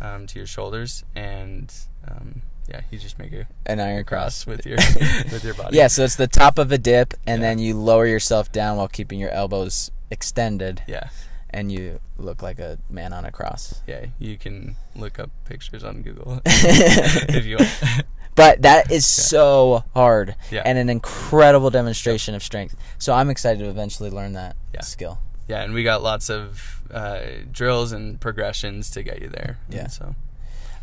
um, 0.00 0.26
to 0.26 0.38
your 0.38 0.46
shoulders, 0.48 1.04
and 1.14 1.72
um, 2.08 2.42
yeah, 2.68 2.80
you 2.90 2.98
just 2.98 3.18
make 3.18 3.32
a 3.32 3.46
An 3.66 3.80
iron 3.80 4.04
cross 4.04 4.44
cross 4.44 4.46
with 4.46 4.66
your 4.66 4.76
with 5.32 5.44
your 5.44 5.54
body. 5.54 5.76
Yeah, 5.76 5.88
so 5.88 6.04
it's 6.04 6.16
the 6.16 6.26
top 6.26 6.58
of 6.58 6.72
a 6.72 6.78
dip, 6.78 7.14
and 7.26 7.40
Yeah. 7.42 7.48
then 7.48 7.58
you 7.58 7.76
lower 7.78 8.06
yourself 8.06 8.50
down 8.52 8.76
while 8.76 8.88
keeping 8.88 9.18
your 9.18 9.30
elbows 9.30 9.90
extended, 10.10 10.82
Yeah. 10.86 11.08
and 11.50 11.70
you 11.72 12.00
look 12.16 12.42
like 12.42 12.58
a 12.58 12.78
man 12.88 13.12
on 13.12 13.24
a 13.24 13.30
cross. 13.32 13.80
Yeah, 13.86 14.06
you 14.18 14.36
can 14.36 14.76
look 14.96 15.18
up 15.18 15.30
pictures 15.44 15.84
on 15.84 16.02
Google 16.02 16.40
if 16.46 17.44
you 17.44 17.56
want. 17.58 18.04
But 18.36 18.62
that 18.62 18.90
is 18.90 19.06
so 19.06 19.84
hard 19.94 20.34
Yeah. 20.50 20.62
and 20.64 20.76
an 20.78 20.88
incredible 20.88 21.70
demonstration 21.70 22.34
of 22.34 22.42
strength. 22.42 22.74
So 22.98 23.12
I'm 23.12 23.30
excited 23.30 23.60
to 23.60 23.68
eventually 23.68 24.10
learn 24.10 24.32
that 24.32 24.56
Yeah. 24.72 24.80
skill. 24.80 25.18
yeah, 25.46 25.62
and 25.62 25.72
we 25.74 25.84
got 25.84 26.02
lots 26.02 26.30
of 26.30 26.80
uh, 26.90 27.20
drills 27.52 27.92
and 27.92 28.20
progressions 28.20 28.90
to 28.90 29.02
get 29.02 29.20
you 29.22 29.28
there. 29.28 29.58
And 29.66 29.74
Yeah. 29.76 29.86
So 29.88 30.14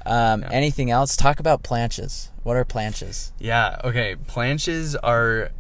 Um, 0.06 0.42
Yeah. 0.42 0.50
Anything 0.52 0.90
else? 0.92 1.16
Talk 1.16 1.40
about 1.40 1.64
planches. 1.64 2.30
What 2.44 2.58
are 2.58 2.66
planches? 2.66 3.32
yeah, 3.40 3.80
okay. 3.84 4.16
Planches 4.16 4.96
are. 5.04 5.52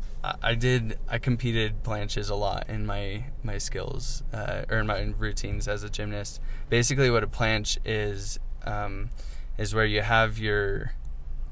I 0.43 0.54
did. 0.54 0.99
I 1.10 1.17
competed 1.17 1.84
planches 1.84 2.30
a 2.30 2.36
lot 2.36 2.69
in 2.69 2.86
my 2.86 3.25
my 3.43 3.58
skills 3.58 4.21
uh, 4.32 4.65
or 4.69 4.77
in 4.80 4.88
my 4.88 5.13
routines 5.17 5.67
as 5.67 5.84
a 5.84 5.89
gymnast. 5.89 6.39
Basically, 6.69 7.10
what 7.10 7.23
a 7.23 7.27
planche 7.27 7.80
is 7.86 8.39
um, 8.63 9.10
is 9.58 9.73
where 9.73 9.86
you 9.86 10.01
have 10.01 10.38
your 10.38 10.93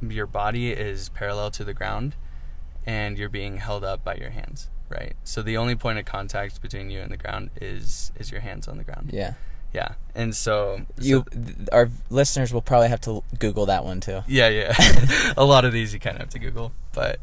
your 0.08 0.28
body 0.28 0.72
is 0.72 1.10
parallel 1.10 1.50
to 1.52 1.64
the 1.64 1.74
ground, 1.74 2.16
and 2.86 3.18
you're 3.18 3.28
being 3.30 3.58
held 3.58 3.84
up 3.84 4.04
by 4.04 4.16
your 4.16 4.30
hands. 4.30 4.70
Right. 4.88 5.16
So 5.24 5.42
the 5.42 5.58
only 5.58 5.76
point 5.76 5.98
of 6.00 6.06
contact 6.06 6.62
between 6.62 6.90
you 6.92 7.02
and 7.02 7.12
the 7.12 7.18
ground 7.18 7.50
is 7.60 8.12
is 8.20 8.32
your 8.32 8.42
hands 8.42 8.68
on 8.68 8.78
the 8.78 8.84
ground. 8.84 9.10
Yeah. 9.12 9.34
Yeah. 9.74 9.94
And 10.16 10.36
so 10.36 10.82
You, 10.98 11.24
th- 11.32 11.70
our 11.72 11.90
listeners 12.10 12.52
will 12.54 12.62
probably 12.62 12.90
have 12.90 13.02
to 13.02 13.24
Google 13.38 13.68
that 13.68 13.86
one 13.86 14.00
too. 14.02 14.22
Yeah, 14.28 14.48
yeah. 14.50 14.74
a 15.38 15.46
lot 15.46 15.64
of 15.66 15.72
these 15.74 15.94
you 15.94 16.00
kind 16.00 16.16
of 16.16 16.22
have 16.22 16.30
to 16.32 16.40
Google, 16.40 16.72
but 16.94 17.20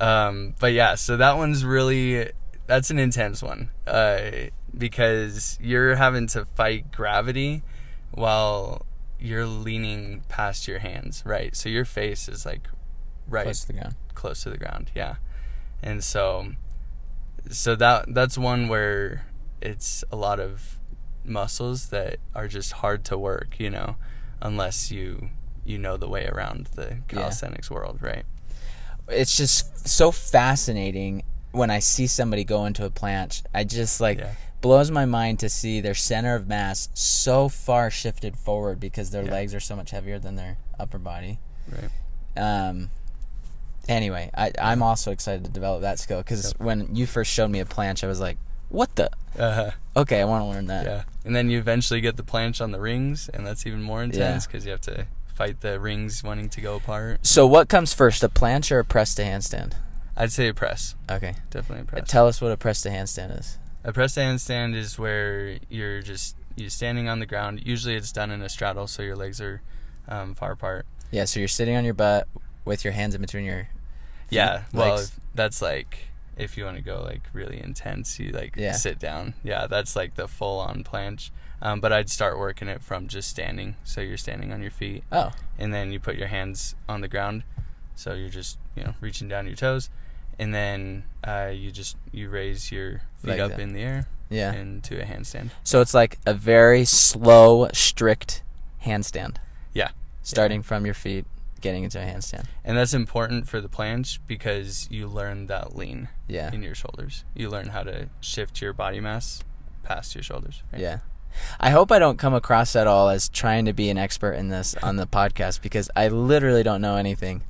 um, 0.00 0.54
but 0.60 0.72
yeah. 0.72 0.94
So 0.94 1.16
that 1.16 1.36
one's 1.36 1.64
really 1.64 2.30
that's 2.66 2.90
an 2.90 2.98
intense 2.98 3.42
one 3.42 3.70
uh, 3.86 4.20
because 4.76 5.58
you're 5.60 5.96
having 5.96 6.26
to 6.28 6.44
fight 6.44 6.92
gravity 6.92 7.62
while 8.12 8.86
you're 9.18 9.46
leaning 9.46 10.22
past 10.28 10.66
your 10.68 10.78
hands, 10.78 11.22
right? 11.26 11.54
So 11.54 11.68
your 11.68 11.84
face 11.84 12.28
is 12.28 12.46
like 12.46 12.68
right 13.28 13.44
Close 13.44 13.60
to 13.60 13.66
the 13.68 13.72
ground. 13.74 13.94
close 14.14 14.42
to 14.42 14.50
the 14.50 14.56
ground 14.58 14.90
yeah 14.92 15.14
and 15.84 16.02
so 16.02 16.48
so 17.48 17.76
that 17.76 18.12
that's 18.12 18.36
one 18.36 18.66
where 18.66 19.24
it's 19.60 20.02
a 20.10 20.16
lot 20.16 20.40
of 20.40 20.79
muscles 21.24 21.88
that 21.88 22.16
are 22.34 22.48
just 22.48 22.72
hard 22.72 23.04
to 23.04 23.16
work 23.18 23.58
you 23.58 23.70
know 23.70 23.96
unless 24.40 24.90
you 24.90 25.28
you 25.64 25.78
know 25.78 25.96
the 25.96 26.08
way 26.08 26.26
around 26.26 26.66
the 26.74 26.98
calisthenics 27.08 27.70
world 27.70 27.98
right 28.00 28.24
It's 29.08 29.36
just 29.36 29.88
so 29.88 30.10
fascinating 30.12 31.24
when 31.52 31.68
I 31.70 31.80
see 31.80 32.06
somebody 32.06 32.44
go 32.44 32.64
into 32.64 32.84
a 32.84 32.90
planche. 32.90 33.42
I 33.52 33.64
just 33.64 34.00
like 34.00 34.18
Yeah. 34.18 34.34
blows 34.60 34.90
my 34.90 35.04
mind 35.04 35.40
to 35.40 35.48
see 35.48 35.80
their 35.80 35.96
center 35.96 36.36
of 36.36 36.46
mass 36.46 36.88
so 36.94 37.48
far 37.48 37.90
shifted 37.90 38.36
forward 38.36 38.78
because 38.78 39.10
their 39.10 39.24
Yeah. 39.24 39.32
legs 39.32 39.52
are 39.52 39.58
so 39.60 39.74
much 39.74 39.90
heavier 39.90 40.18
than 40.20 40.36
their 40.36 40.58
upper 40.78 40.98
body. 40.98 41.38
right 41.68 41.90
Um. 42.36 42.90
Anyway, 43.88 44.30
I, 44.34 44.52
I'm 44.60 44.82
also 44.82 45.10
excited 45.10 45.44
to 45.44 45.50
develop 45.50 45.82
that 45.82 45.98
skill 45.98 46.18
because 46.18 46.52
when 46.58 46.94
you 46.94 47.06
first 47.06 47.32
showed 47.32 47.50
me 47.50 47.58
a 47.60 47.64
planche, 47.64 48.04
I 48.04 48.06
was 48.06 48.20
like, 48.20 48.38
"What 48.68 48.94
the? 48.94 49.10
Uh 49.38 49.70
Okay, 49.96 50.20
I 50.20 50.24
want 50.24 50.42
to 50.44 50.48
learn 50.48 50.66
that." 50.66 50.84
yeah 50.84 51.02
and 51.24 51.34
then 51.36 51.50
you 51.50 51.58
eventually 51.58 52.00
get 52.00 52.16
the 52.16 52.22
planche 52.22 52.60
on 52.62 52.70
the 52.70 52.80
rings 52.80 53.28
and 53.32 53.46
that's 53.46 53.66
even 53.66 53.82
more 53.82 54.02
intense 54.02 54.46
because 54.46 54.64
you 54.64 54.70
have 54.70 54.80
to 54.80 55.06
fight 55.34 55.60
the 55.60 55.78
rings 55.80 56.22
wanting 56.24 56.48
to 56.48 56.60
go 56.60 56.76
apart 56.76 57.24
So, 57.26 57.46
what 57.46 57.68
comes 57.68 57.92
first, 57.94 58.22
a 58.22 58.28
planche 58.28 58.70
or 58.72 58.78
a 58.78 58.84
press 58.84 59.14
to 59.16 59.22
handstand? 59.22 59.72
i'd 60.16 60.32
say 60.32 60.48
a 60.48 60.54
press 60.54 60.94
Okay, 61.10 61.34
definitely 61.50 61.82
a 61.82 61.84
press 61.86 62.08
tell 62.10 62.26
us 62.26 62.40
what 62.40 62.52
a 62.52 62.56
press 62.56 62.82
to 62.82 62.88
handstand 62.90 63.38
is. 63.38 63.58
A 63.84 63.92
press 63.92 64.14
to 64.14 64.20
handstand 64.20 64.74
is 64.74 64.98
where 64.98 65.58
you're 65.70 66.02
just 66.02 66.36
you're 66.56 66.68
standing 66.68 67.08
on 67.08 67.20
the 67.20 67.26
ground. 67.26 67.62
Usually, 67.64 67.94
it's 67.94 68.12
done 68.12 68.30
in 68.30 68.42
a 68.42 68.48
straddle, 68.50 68.86
so 68.86 69.02
your 69.02 69.16
legs 69.16 69.40
are 69.40 69.62
um, 70.08 70.34
far 70.34 70.52
apart. 70.52 70.84
Yeah, 71.10 71.24
so 71.24 71.40
you're 71.40 71.48
sitting 71.48 71.74
on 71.76 71.84
your 71.86 71.94
butt 71.94 72.28
with 72.66 72.84
your 72.84 72.92
hands 72.92 73.14
in 73.14 73.22
between 73.22 73.44
your 73.46 73.68
feet, 74.28 74.36
Yeah, 74.36 74.64
well, 74.74 74.96
legs. 74.96 75.12
that's 75.34 75.62
like 75.62 76.09
if 76.40 76.56
you 76.56 76.64
want 76.64 76.76
to 76.76 76.82
go 76.82 77.02
like 77.02 77.22
really 77.32 77.60
intense, 77.62 78.18
you 78.18 78.30
like 78.32 78.54
Yeah. 78.56 78.72
sit 78.72 78.98
down. 78.98 79.34
Yeah, 79.44 79.66
that's 79.66 79.94
like 79.96 80.14
the 80.14 80.26
full 80.28 80.58
on 80.58 80.82
planche. 80.84 81.30
Um, 81.62 81.80
but 81.80 81.92
I'd 81.92 82.08
start 82.08 82.38
working 82.38 82.68
it 82.68 82.82
from 82.82 83.06
just 83.06 83.28
standing. 83.28 83.76
So 83.84 84.00
you're 84.00 84.16
standing 84.16 84.50
on 84.52 84.62
your 84.62 84.70
feet, 84.70 85.04
Oh, 85.12 85.30
and 85.58 85.74
then 85.74 85.92
you 85.92 86.00
put 86.00 86.16
your 86.16 86.28
hands 86.28 86.74
on 86.88 87.02
the 87.02 87.08
ground. 87.08 87.44
So 87.94 88.14
you're 88.14 88.30
just 88.30 88.58
you 88.74 88.82
know 88.84 88.94
reaching 89.00 89.28
down 89.28 89.46
your 89.46 89.56
toes, 89.56 89.90
and 90.38 90.54
then 90.54 91.04
uh, 91.22 91.50
you 91.52 91.70
just 91.70 91.96
you 92.12 92.30
raise 92.30 92.72
your 92.72 93.02
feet 93.18 93.32
Like 93.32 93.40
up 93.40 93.50
that. 93.52 93.60
in 93.60 93.74
the 93.74 93.82
air 93.82 94.06
yeah. 94.30 94.54
into 94.54 94.98
a 95.00 95.04
handstand. 95.04 95.50
So 95.62 95.82
it's 95.82 95.92
like 95.92 96.18
a 96.24 96.32
very 96.32 96.84
slow, 96.86 97.68
strict 97.74 98.42
handstand. 98.84 99.36
Yeah. 99.74 99.90
Starting 100.22 100.62
from 100.62 100.84
your 100.86 100.94
feet. 100.94 101.26
Getting 101.60 101.84
into 101.84 101.98
a 102.00 102.04
handstand. 102.04 102.46
And 102.64 102.76
that's 102.76 102.94
important 102.94 103.48
for 103.48 103.60
the 103.60 103.68
planche 103.68 104.18
because 104.26 104.88
you 104.90 105.06
learn 105.06 105.46
that 105.46 105.76
lean 105.76 106.08
Yeah. 106.28 106.52
in 106.52 106.62
your 106.62 106.74
shoulders. 106.74 107.24
You 107.34 107.48
learn 107.48 107.68
how 107.68 107.82
to 107.84 108.08
shift 108.20 108.60
your 108.60 108.72
body 108.72 109.00
mass 109.00 109.42
past 109.82 110.14
your 110.14 110.22
shoulders. 110.22 110.62
right? 110.72 110.80
Yeah. 110.80 110.98
I 111.60 111.70
hope 111.70 111.92
I 111.92 111.98
don't 112.00 112.18
come 112.18 112.34
across 112.34 112.74
at 112.74 112.86
all 112.86 113.08
as 113.08 113.28
trying 113.28 113.64
to 113.66 113.72
be 113.72 113.88
an 113.90 113.98
expert 113.98 114.32
in 114.32 114.48
this 114.48 114.74
on 114.82 114.96
the 114.96 115.06
podcast 115.06 115.62
because 115.62 115.88
I 115.94 116.08
literally 116.08 116.62
don't 116.64 116.80
know 116.80 116.96
anything. 116.96 117.42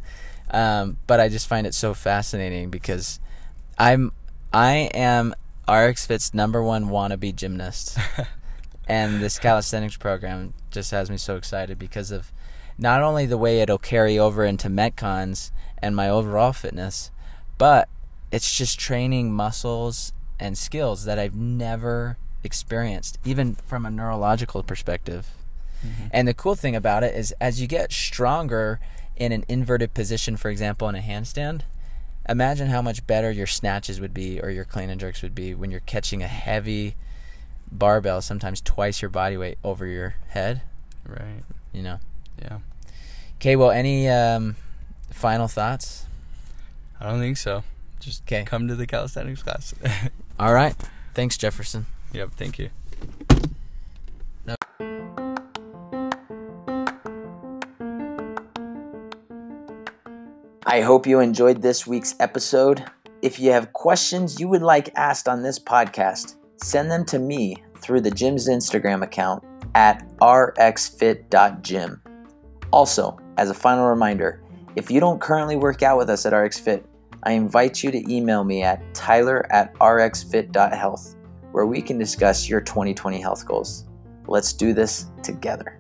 Um, 0.51 0.99
but 1.07 1.18
I 1.20 1.29
just 1.29 1.46
find 1.46 1.66
it 1.66 1.75
so 1.75 1.94
fascinating 1.94 2.70
because 2.70 3.20
I'm 3.79 4.12
I 4.53 4.90
am 4.92 5.35
RX 5.68 6.07
Fit's 6.07 6.35
number 6.35 6.62
one 6.62 6.87
wannabe 6.88 7.35
gymnast. 7.35 7.96
and 8.88 9.20
this 9.23 9.38
calisthenics 9.38 9.96
program 9.96 10.53
just 10.70 10.90
has 10.90 11.09
me 11.11 11.16
so 11.16 11.37
excited 11.37 11.79
because 11.79 12.11
of 12.11 12.33
not 12.81 13.03
only 13.03 13.27
the 13.27 13.38
way 13.38 13.61
it'll 13.61 13.79
carry 13.79 14.19
over 14.19 14.45
into 14.45 14.69
Metcons 14.69 15.51
and 15.79 15.95
my 15.95 16.09
overall 16.09 16.53
fitness, 16.53 17.11
but 17.59 17.88
it's 18.33 18.57
just 18.57 18.81
training 18.81 19.33
muscles 19.33 20.12
and 20.38 20.57
skills 20.57 21.05
that 21.05 21.19
I've 21.19 21.35
never 21.35 22.16
experienced, 22.43 23.19
even 23.25 23.55
from 23.55 23.85
a 23.85 23.90
neurological 23.90 24.62
perspective. 24.62 25.29
Mm-hmm. 25.87 26.07
And 26.11 26.27
the 26.27 26.35
cool 26.35 26.55
thing 26.55 26.75
about 26.75 27.05
it 27.05 27.14
is, 27.14 27.35
as 27.38 27.61
you 27.61 27.66
get 27.66 27.93
stronger 27.93 28.81
in 29.14 29.31
an 29.33 29.45
inverted 29.47 29.93
position, 29.93 30.38
for 30.38 30.51
example, 30.51 30.88
in 30.88 30.95
a 30.95 31.01
handstand, 31.01 31.62
imagine 32.27 32.69
how 32.69 32.81
much 32.81 33.07
better 33.07 33.31
your 33.31 33.47
snatches 33.47 34.01
would 34.01 34.14
be 34.14 34.40
or 34.40 34.49
your 34.49 34.64
clean 34.64 34.88
and 34.88 35.01
jerks 35.01 35.23
would 35.23 35.35
be 35.35 35.55
when 35.55 35.71
you're 35.71 35.81
catching 35.81 36.23
a 36.23 36.29
heavy 36.29 36.95
barbell, 37.71 38.23
sometimes 38.23 38.62
twice 38.62 39.03
your 39.03 39.11
body 39.11 39.37
weight 39.37 39.59
over 39.62 39.87
your 39.87 40.14
head. 40.29 40.62
Right. 41.07 41.45
You 41.73 41.83
know. 41.83 42.01
Yeah. 42.40 42.59
Okay. 43.40 43.57
Well, 43.57 43.70
any 43.70 44.07
um, 44.07 44.57
final 45.11 45.48
thoughts? 45.48 46.05
I 47.00 47.09
don't 47.09 47.20
think 47.20 47.38
so. 47.38 47.64
Just 47.98 48.26
'Kay. 48.26 48.44
come 48.44 48.68
to 48.68 48.74
the 48.74 48.87
calisthenics 48.87 49.42
class. 49.42 49.74
All 50.38 50.53
right. 50.53 50.74
Thanks, 51.14 51.38
Jefferson. 51.38 51.87
yep. 52.12 52.31
Thank 52.37 52.59
you. 52.59 52.68
I 60.66 60.83
hope 60.83 61.07
you 61.07 61.20
enjoyed 61.20 61.62
this 61.62 61.87
week's 61.87 62.14
episode. 62.20 62.85
If 63.22 63.40
you 63.40 63.50
have 63.53 63.72
questions 63.72 64.38
you 64.38 64.48
would 64.48 64.62
like 64.62 64.92
asked 64.96 65.29
on 65.29 65.42
this 65.42 65.59
podcast, 65.59 66.37
send 66.62 66.90
them 66.90 67.05
to 67.07 67.18
me 67.18 67.57
through 67.79 68.03
the 68.03 68.11
gym's 68.11 68.48
Instagram 68.48 69.03
account 69.03 69.42
at 69.74 70.07
rxfit.gym. 70.18 72.03
Also, 72.72 73.18
as 73.37 73.50
a 73.50 73.54
final 73.54 73.87
reminder, 73.87 74.42
if 74.76 74.90
you 74.90 75.00
don't 75.00 75.20
currently 75.20 75.56
work 75.56 75.83
out 75.83 75.98
with 75.98 76.09
us 76.09 76.24
at 76.26 76.33
RxFit, 76.33 76.85
I 77.24 77.33
invite 77.33 77.83
you 77.83 77.90
to 77.90 78.12
email 78.12 78.44
me 78.44 78.62
at 78.62 78.94
tyler 78.94 79.50
at 79.52 79.74
rxfit.health, 79.74 81.16
where 81.52 81.66
we 81.66 81.83
can 81.83 81.98
discuss 81.98 82.48
your 82.48 82.61
2020 82.61 83.20
health 83.20 83.46
goals. 83.46 83.87
Let's 84.26 84.52
do 84.52 84.72
this 84.72 85.06
together. 85.22 85.80